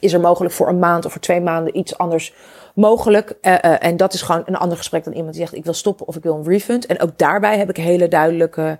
is 0.00 0.12
er 0.12 0.20
mogelijk 0.20 0.54
voor 0.54 0.68
een 0.68 0.78
maand 0.78 1.04
of 1.04 1.12
voor 1.12 1.20
twee 1.20 1.40
maanden 1.40 1.78
iets 1.78 1.98
anders 1.98 2.34
mogelijk? 2.74 3.34
Uh, 3.42 3.52
uh, 3.52 3.84
en 3.84 3.96
dat 3.96 4.12
is 4.14 4.22
gewoon 4.22 4.42
een 4.46 4.56
ander 4.56 4.76
gesprek 4.76 5.04
dan 5.04 5.12
iemand 5.12 5.34
die 5.34 5.42
zegt: 5.42 5.56
Ik 5.56 5.64
wil 5.64 5.72
stoppen 5.72 6.06
of 6.06 6.16
ik 6.16 6.22
wil 6.22 6.34
een 6.34 6.48
refund. 6.48 6.86
En 6.86 7.00
ook 7.00 7.18
daarbij 7.18 7.58
heb 7.58 7.68
ik 7.68 7.76
hele 7.76 8.08
duidelijke 8.08 8.78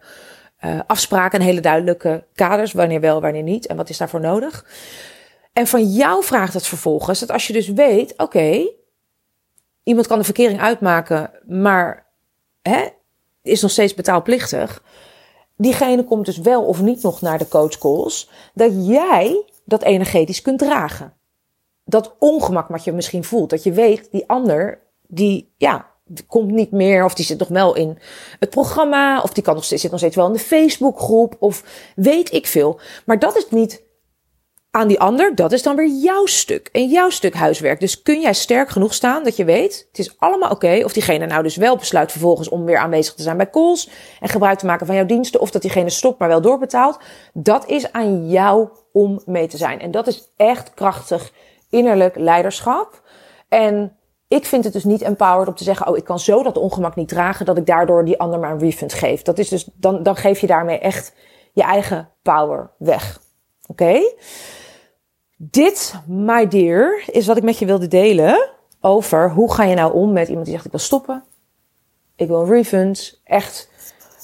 uh, 0.64 0.80
afspraken 0.86 1.38
en 1.38 1.44
hele 1.44 1.60
duidelijke 1.60 2.24
kaders. 2.34 2.72
Wanneer 2.72 3.00
wel, 3.00 3.20
wanneer 3.20 3.42
niet. 3.42 3.66
En 3.66 3.76
wat 3.76 3.88
is 3.88 3.98
daarvoor 3.98 4.20
nodig. 4.20 4.66
En 5.52 5.66
van 5.66 5.84
jou 5.84 6.24
vraagt 6.24 6.54
het 6.54 6.66
vervolgens 6.66 7.20
dat 7.20 7.30
als 7.30 7.46
je 7.46 7.52
dus 7.52 7.68
weet, 7.68 8.14
oké, 8.16 8.68
iemand 9.82 10.06
kan 10.06 10.18
de 10.18 10.24
verkering 10.24 10.60
uitmaken, 10.60 11.30
maar 11.46 12.06
hè, 12.62 12.88
is 13.42 13.62
nog 13.62 13.70
steeds 13.70 13.94
betaalplichtig. 13.94 14.82
Diegene 15.56 16.04
komt 16.04 16.26
dus 16.26 16.38
wel 16.38 16.64
of 16.64 16.80
niet 16.80 17.02
nog 17.02 17.20
naar 17.20 17.38
de 17.38 17.48
coachcalls. 17.48 18.30
Dat 18.54 18.86
jij 18.86 19.44
dat 19.64 19.82
energetisch 19.82 20.42
kunt 20.42 20.58
dragen. 20.58 21.14
Dat 21.84 22.14
ongemak 22.18 22.68
wat 22.68 22.84
je 22.84 22.92
misschien 22.92 23.24
voelt. 23.24 23.50
Dat 23.50 23.62
je 23.62 23.72
weet, 23.72 24.10
die 24.10 24.28
ander, 24.28 24.82
die, 25.06 25.52
ja, 25.56 25.89
komt 26.26 26.50
niet 26.50 26.70
meer, 26.70 27.04
of 27.04 27.14
die 27.14 27.24
zit 27.24 27.38
nog 27.38 27.48
wel 27.48 27.74
in 27.74 27.98
het 28.38 28.50
programma, 28.50 29.20
of 29.20 29.32
die 29.32 29.42
kan 29.42 29.54
nog 29.54 29.64
steeds, 29.64 29.82
zit 29.82 29.90
nog 29.90 30.00
steeds 30.00 30.16
wel 30.16 30.26
in 30.26 30.32
de 30.32 30.38
Facebookgroep, 30.38 31.36
of 31.38 31.64
weet 31.94 32.32
ik 32.32 32.46
veel. 32.46 32.80
Maar 33.04 33.18
dat 33.18 33.36
is 33.36 33.46
niet 33.50 33.88
aan 34.70 34.88
die 34.88 35.00
ander, 35.00 35.34
dat 35.34 35.52
is 35.52 35.62
dan 35.62 35.76
weer 35.76 35.88
jouw 35.88 36.26
stuk 36.26 36.68
en 36.72 36.88
jouw 36.88 37.10
stuk 37.10 37.34
huiswerk. 37.34 37.80
Dus 37.80 38.02
kun 38.02 38.20
jij 38.20 38.32
sterk 38.34 38.68
genoeg 38.68 38.94
staan 38.94 39.24
dat 39.24 39.36
je 39.36 39.44
weet, 39.44 39.86
het 39.88 39.98
is 39.98 40.18
allemaal 40.18 40.50
oké. 40.50 40.80
Of 40.84 40.92
diegene 40.92 41.26
nou 41.26 41.42
dus 41.42 41.56
wel 41.56 41.76
besluit 41.76 42.10
vervolgens 42.10 42.48
om 42.48 42.64
weer 42.64 42.78
aanwezig 42.78 43.14
te 43.14 43.22
zijn 43.22 43.36
bij 43.36 43.50
calls 43.50 43.88
en 44.20 44.28
gebruik 44.28 44.58
te 44.58 44.66
maken 44.66 44.86
van 44.86 44.94
jouw 44.94 45.06
diensten, 45.06 45.40
of 45.40 45.50
dat 45.50 45.62
diegene 45.62 45.90
stopt 45.90 46.18
maar 46.18 46.28
wel 46.28 46.40
doorbetaalt. 46.40 46.98
Dat 47.32 47.68
is 47.68 47.92
aan 47.92 48.28
jou 48.28 48.68
om 48.92 49.22
mee 49.26 49.46
te 49.46 49.56
zijn. 49.56 49.80
En 49.80 49.90
dat 49.90 50.06
is 50.06 50.32
echt 50.36 50.74
krachtig 50.74 51.32
innerlijk 51.70 52.16
leiderschap. 52.16 53.02
En 53.48 53.96
ik 54.30 54.44
vind 54.44 54.64
het 54.64 54.72
dus 54.72 54.84
niet 54.84 55.02
empowered 55.02 55.48
om 55.48 55.54
te 55.54 55.64
zeggen, 55.64 55.88
oh, 55.88 55.96
ik 55.96 56.04
kan 56.04 56.18
zo 56.18 56.42
dat 56.42 56.56
ongemak 56.56 56.96
niet 56.96 57.08
dragen, 57.08 57.46
dat 57.46 57.56
ik 57.56 57.66
daardoor 57.66 58.04
die 58.04 58.18
ander 58.18 58.38
maar 58.38 58.50
een 58.50 58.58
refund 58.58 58.92
geef. 58.92 59.22
Dat 59.22 59.38
is 59.38 59.48
dus, 59.48 59.68
dan, 59.74 60.02
dan 60.02 60.16
geef 60.16 60.40
je 60.40 60.46
daarmee 60.46 60.78
echt 60.78 61.14
je 61.52 61.62
eigen 61.62 62.08
power 62.22 62.70
weg. 62.78 63.20
Oké? 63.66 64.00
Dit, 65.36 65.94
my 66.06 66.48
dear, 66.48 67.02
is 67.06 67.26
wat 67.26 67.36
ik 67.36 67.42
met 67.42 67.58
je 67.58 67.66
wilde 67.66 67.88
delen 67.88 68.50
over 68.80 69.30
hoe 69.30 69.52
ga 69.52 69.64
je 69.64 69.74
nou 69.74 69.92
om 69.92 70.12
met 70.12 70.28
iemand 70.28 70.44
die 70.44 70.54
zegt, 70.54 70.66
ik 70.66 70.72
wil 70.72 70.80
stoppen. 70.80 71.24
Ik 72.16 72.28
wil 72.28 72.40
een 72.40 72.50
refund. 72.50 73.20
Echt, 73.24 73.70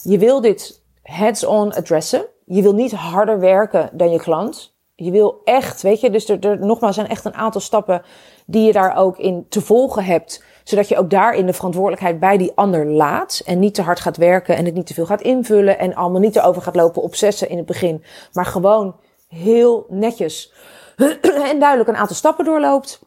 je 0.03 0.19
wil 0.19 0.41
dit 0.41 0.83
hands-on 1.03 1.75
adressen. 1.75 2.27
Je 2.45 2.63
wil 2.63 2.75
niet 2.75 2.93
harder 2.93 3.41
werken 3.41 3.91
dan 3.93 4.11
je 4.11 4.19
klant. 4.19 4.75
Je 4.95 5.11
wil 5.11 5.41
echt, 5.45 5.83
weet 5.83 6.01
je, 6.01 6.11
dus 6.11 6.29
er, 6.29 6.47
er 6.47 6.59
nogmaals 6.59 6.95
zijn 6.95 7.09
echt 7.09 7.25
een 7.25 7.35
aantal 7.35 7.61
stappen 7.61 8.03
die 8.47 8.67
je 8.67 8.73
daar 8.73 8.97
ook 8.97 9.19
in 9.19 9.47
te 9.49 9.61
volgen 9.61 10.05
hebt. 10.05 10.45
Zodat 10.65 10.89
je 10.89 10.97
ook 10.97 11.11
daarin 11.11 11.47
de 11.47 11.53
verantwoordelijkheid 11.53 12.21
bij 12.21 12.37
die 12.37 12.53
ander 12.55 12.87
laat. 12.87 13.43
En 13.45 13.59
niet 13.59 13.75
te 13.75 13.83
hard 13.83 14.01
gaat 14.01 14.17
werken 14.17 14.57
en 14.57 14.65
het 14.65 14.75
niet 14.75 14.87
te 14.87 14.95
veel 14.95 15.07
gaat 15.07 15.23
invullen. 15.23 15.79
En 15.79 15.95
allemaal 15.95 16.21
niet 16.21 16.37
erover 16.37 16.63
gaat 16.63 16.77
lopen 16.77 17.03
obsessen 17.03 17.49
in 17.49 17.57
het 17.57 17.67
begin. 17.67 18.05
Maar 18.33 18.47
gewoon 18.47 18.97
heel 19.29 19.87
netjes 19.89 20.53
en 21.51 21.59
duidelijk 21.59 21.89
een 21.89 21.97
aantal 21.97 22.17
stappen 22.17 22.45
doorloopt. 22.45 23.01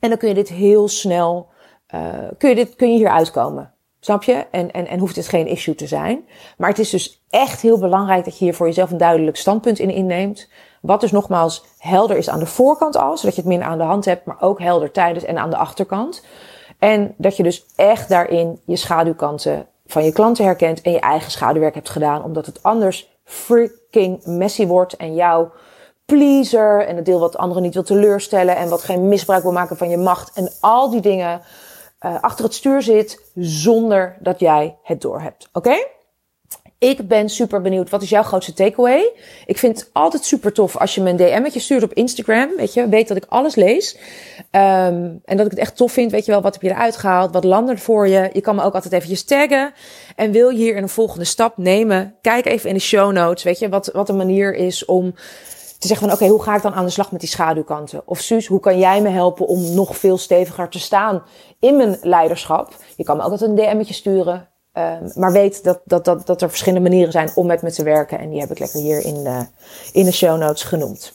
En 0.00 0.08
dan 0.08 0.18
kun 0.18 0.28
je 0.28 0.34
dit 0.34 0.48
heel 0.48 0.88
snel, 0.88 1.48
uh, 1.94 2.14
kun, 2.38 2.48
je 2.48 2.54
dit, 2.54 2.76
kun 2.76 2.92
je 2.92 2.98
hier 2.98 3.10
uitkomen. 3.10 3.74
Snap 4.00 4.22
je? 4.22 4.46
En, 4.50 4.70
en, 4.70 4.86
en 4.86 4.98
hoeft 4.98 5.16
het 5.16 5.28
geen 5.28 5.46
issue 5.46 5.74
te 5.74 5.86
zijn. 5.86 6.28
Maar 6.56 6.68
het 6.68 6.78
is 6.78 6.90
dus 6.90 7.24
echt 7.30 7.60
heel 7.60 7.78
belangrijk 7.78 8.24
dat 8.24 8.38
je 8.38 8.44
hier 8.44 8.54
voor 8.54 8.66
jezelf 8.66 8.90
een 8.90 8.96
duidelijk 8.96 9.36
standpunt 9.36 9.78
in 9.78 9.90
inneemt. 9.90 10.48
Wat 10.82 11.00
dus 11.00 11.12
nogmaals 11.12 11.64
helder 11.78 12.16
is 12.16 12.28
aan 12.28 12.38
de 12.38 12.46
voorkant 12.46 12.96
al, 12.96 13.16
zodat 13.16 13.34
je 13.34 13.40
het 13.40 13.50
minder 13.50 13.68
aan 13.68 13.78
de 13.78 13.84
hand 13.84 14.04
hebt, 14.04 14.24
maar 14.24 14.36
ook 14.40 14.60
helder 14.60 14.90
tijdens 14.90 15.24
en 15.24 15.38
aan 15.38 15.50
de 15.50 15.56
achterkant. 15.56 16.24
En 16.78 17.14
dat 17.16 17.36
je 17.36 17.42
dus 17.42 17.64
echt 17.76 18.08
daarin 18.08 18.60
je 18.64 18.76
schaduwkanten 18.76 19.66
van 19.86 20.04
je 20.04 20.12
klanten 20.12 20.44
herkent 20.44 20.80
en 20.80 20.92
je 20.92 21.00
eigen 21.00 21.30
schaduwwerk 21.30 21.74
hebt 21.74 21.90
gedaan, 21.90 22.24
omdat 22.24 22.46
het 22.46 22.62
anders 22.62 23.10
freaking 23.24 24.24
messy 24.24 24.66
wordt 24.66 24.96
en 24.96 25.14
jouw 25.14 25.52
pleaser 26.04 26.86
en 26.86 26.96
het 26.96 27.04
deel 27.04 27.20
wat 27.20 27.36
anderen 27.36 27.62
niet 27.62 27.74
wil 27.74 27.82
teleurstellen 27.82 28.56
en 28.56 28.68
wat 28.68 28.82
geen 28.82 29.08
misbruik 29.08 29.42
wil 29.42 29.52
maken 29.52 29.76
van 29.76 29.88
je 29.88 29.96
macht 29.96 30.32
en 30.32 30.50
al 30.60 30.90
die 30.90 31.00
dingen 31.00 31.40
uh, 32.00 32.22
achter 32.22 32.44
het 32.44 32.54
stuur 32.54 32.82
zit 32.82 33.22
zonder 33.34 34.16
dat 34.20 34.40
jij 34.40 34.76
het 34.82 35.00
doorhebt. 35.00 35.48
Oké? 35.52 35.86
Ik 36.82 37.08
ben 37.08 37.28
super 37.28 37.60
benieuwd. 37.60 37.90
Wat 37.90 38.02
is 38.02 38.08
jouw 38.08 38.22
grootste 38.22 38.52
takeaway? 38.52 39.12
Ik 39.46 39.58
vind 39.58 39.78
het 39.78 39.90
altijd 39.92 40.24
super 40.24 40.52
tof 40.52 40.76
als 40.76 40.94
je 40.94 41.00
me 41.00 41.10
een 41.10 41.16
DM'tje 41.16 41.60
stuurt 41.60 41.82
op 41.82 41.92
Instagram. 41.92 42.56
Weet 42.56 42.74
je, 42.74 42.88
weet 42.88 43.08
dat 43.08 43.16
ik 43.16 43.24
alles 43.28 43.54
lees. 43.54 43.96
Um, 44.50 45.20
en 45.24 45.36
dat 45.36 45.44
ik 45.44 45.50
het 45.50 45.58
echt 45.58 45.76
tof 45.76 45.92
vind. 45.92 46.10
Weet 46.10 46.24
je 46.24 46.32
wel, 46.32 46.42
wat 46.42 46.52
heb 46.52 46.62
je 46.62 46.70
eruit 46.70 46.96
gehaald? 46.96 47.32
Wat 47.32 47.44
landert 47.44 47.80
voor 47.80 48.08
je? 48.08 48.30
Je 48.32 48.40
kan 48.40 48.54
me 48.54 48.62
ook 48.62 48.74
altijd 48.74 48.92
eventjes 48.92 49.24
taggen. 49.24 49.72
En 50.16 50.30
wil 50.30 50.48
je 50.48 50.56
hier 50.56 50.76
een 50.76 50.88
volgende 50.88 51.24
stap 51.24 51.56
nemen? 51.56 52.14
Kijk 52.20 52.46
even 52.46 52.68
in 52.68 52.74
de 52.74 52.80
show 52.80 53.12
notes. 53.12 53.42
Weet 53.42 53.58
je, 53.58 53.68
wat, 53.68 53.90
wat 53.92 54.08
een 54.08 54.16
manier 54.16 54.54
is 54.54 54.84
om 54.84 55.14
te 55.78 55.86
zeggen 55.86 56.08
van 56.08 56.16
oké, 56.16 56.26
hoe 56.26 56.42
ga 56.42 56.56
ik 56.56 56.62
dan 56.62 56.74
aan 56.74 56.84
de 56.84 56.90
slag 56.90 57.12
met 57.12 57.20
die 57.20 57.28
schaduwkanten? 57.28 58.02
Of 58.04 58.20
Suus, 58.20 58.46
hoe 58.46 58.60
kan 58.60 58.78
jij 58.78 59.02
me 59.02 59.08
helpen 59.08 59.46
om 59.46 59.74
nog 59.74 59.96
veel 59.96 60.18
steviger 60.18 60.68
te 60.68 60.78
staan 60.78 61.22
in 61.60 61.76
mijn 61.76 61.98
leiderschap? 62.00 62.74
Je 62.96 63.04
kan 63.04 63.16
me 63.16 63.22
altijd 63.22 63.40
een 63.40 63.54
DM'tje 63.54 63.94
sturen. 63.94 64.50
Um, 64.78 65.12
maar 65.14 65.32
weet 65.32 65.64
dat, 65.64 65.80
dat, 65.84 66.04
dat, 66.04 66.26
dat 66.26 66.42
er 66.42 66.48
verschillende 66.48 66.88
manieren 66.88 67.12
zijn 67.12 67.30
om 67.34 67.46
met 67.46 67.62
me 67.62 67.72
te 67.72 67.82
werken. 67.82 68.18
En 68.18 68.30
die 68.30 68.40
heb 68.40 68.50
ik 68.50 68.58
lekker 68.58 68.80
hier 68.80 69.04
in 69.04 69.24
de, 69.24 69.46
in 69.92 70.04
de 70.04 70.12
show 70.12 70.38
notes 70.38 70.62
genoemd. 70.62 71.14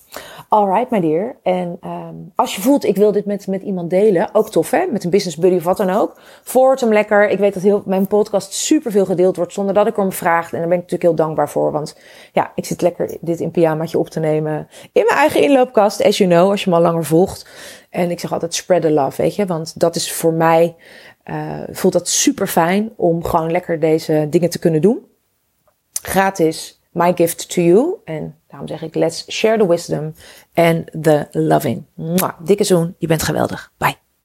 Alright, 0.49 0.89
my 0.89 0.99
dear. 0.99 1.35
En 1.43 1.79
um, 1.83 2.31
als 2.35 2.55
je 2.55 2.61
voelt, 2.61 2.83
ik 2.83 2.95
wil 2.95 3.11
dit 3.11 3.25
met, 3.25 3.47
met 3.47 3.61
iemand 3.61 3.89
delen, 3.89 4.29
ook 4.33 4.49
tof 4.49 4.71
hè, 4.71 4.85
met 4.91 5.03
een 5.03 5.09
business 5.09 5.37
buddy 5.37 5.57
of 5.57 5.63
wat 5.63 5.77
dan 5.77 5.89
ook. 5.89 6.19
Voort 6.43 6.79
hem 6.79 6.93
lekker. 6.93 7.29
Ik 7.29 7.39
weet 7.39 7.53
dat 7.53 7.63
heel, 7.63 7.83
mijn 7.85 8.07
podcast 8.07 8.53
super 8.53 8.91
veel 8.91 9.05
gedeeld 9.05 9.35
wordt 9.35 9.53
zonder 9.53 9.73
dat 9.73 9.87
ik 9.87 9.97
erom 9.97 10.11
vraag. 10.11 10.53
En 10.53 10.59
daar 10.59 10.67
ben 10.67 10.77
ik 10.77 10.83
natuurlijk 10.83 11.03
heel 11.03 11.25
dankbaar 11.25 11.49
voor. 11.49 11.71
Want 11.71 11.95
ja, 12.33 12.51
ik 12.55 12.65
zit 12.65 12.81
lekker 12.81 13.17
dit 13.21 13.39
in 13.39 13.51
pyjamaatje 13.51 13.99
op 13.99 14.09
te 14.09 14.19
nemen. 14.19 14.67
In 14.91 15.03
mijn 15.07 15.19
eigen 15.19 15.41
inloopkast, 15.41 16.03
as 16.03 16.17
you 16.17 16.29
know, 16.29 16.49
als 16.49 16.63
je 16.63 16.69
me 16.69 16.75
al 16.75 16.81
langer 16.81 17.05
volgt. 17.05 17.47
En 17.89 18.11
ik 18.11 18.19
zeg 18.19 18.33
altijd 18.33 18.53
spread 18.53 18.81
the 18.81 18.91
love, 18.91 19.21
weet 19.21 19.35
je. 19.35 19.45
Want 19.45 19.79
dat 19.79 19.95
is 19.95 20.11
voor 20.11 20.33
mij 20.33 20.75
uh, 21.29 21.59
voelt 21.71 21.93
dat 21.93 22.07
super 22.07 22.47
fijn 22.47 22.89
om 22.95 23.23
gewoon 23.23 23.51
lekker 23.51 23.79
deze 23.79 24.27
dingen 24.29 24.49
te 24.49 24.59
kunnen 24.59 24.81
doen. 24.81 25.05
Gratis, 26.01 26.81
my 26.91 27.11
gift 27.15 27.49
to 27.49 27.61
you. 27.61 27.95
En 28.05 28.35
daarom 28.47 28.67
zeg 28.67 28.81
ik, 28.81 28.95
let's 28.95 29.31
share 29.31 29.57
the 29.57 29.67
wisdom 29.67 30.13
and 30.53 31.03
the 31.03 31.27
loving. 31.31 31.83
Dikke 32.43 32.63
zoen, 32.63 32.95
je 32.97 33.07
bent 33.07 33.23
geweldig. 33.23 33.71
Bye. 33.77 34.06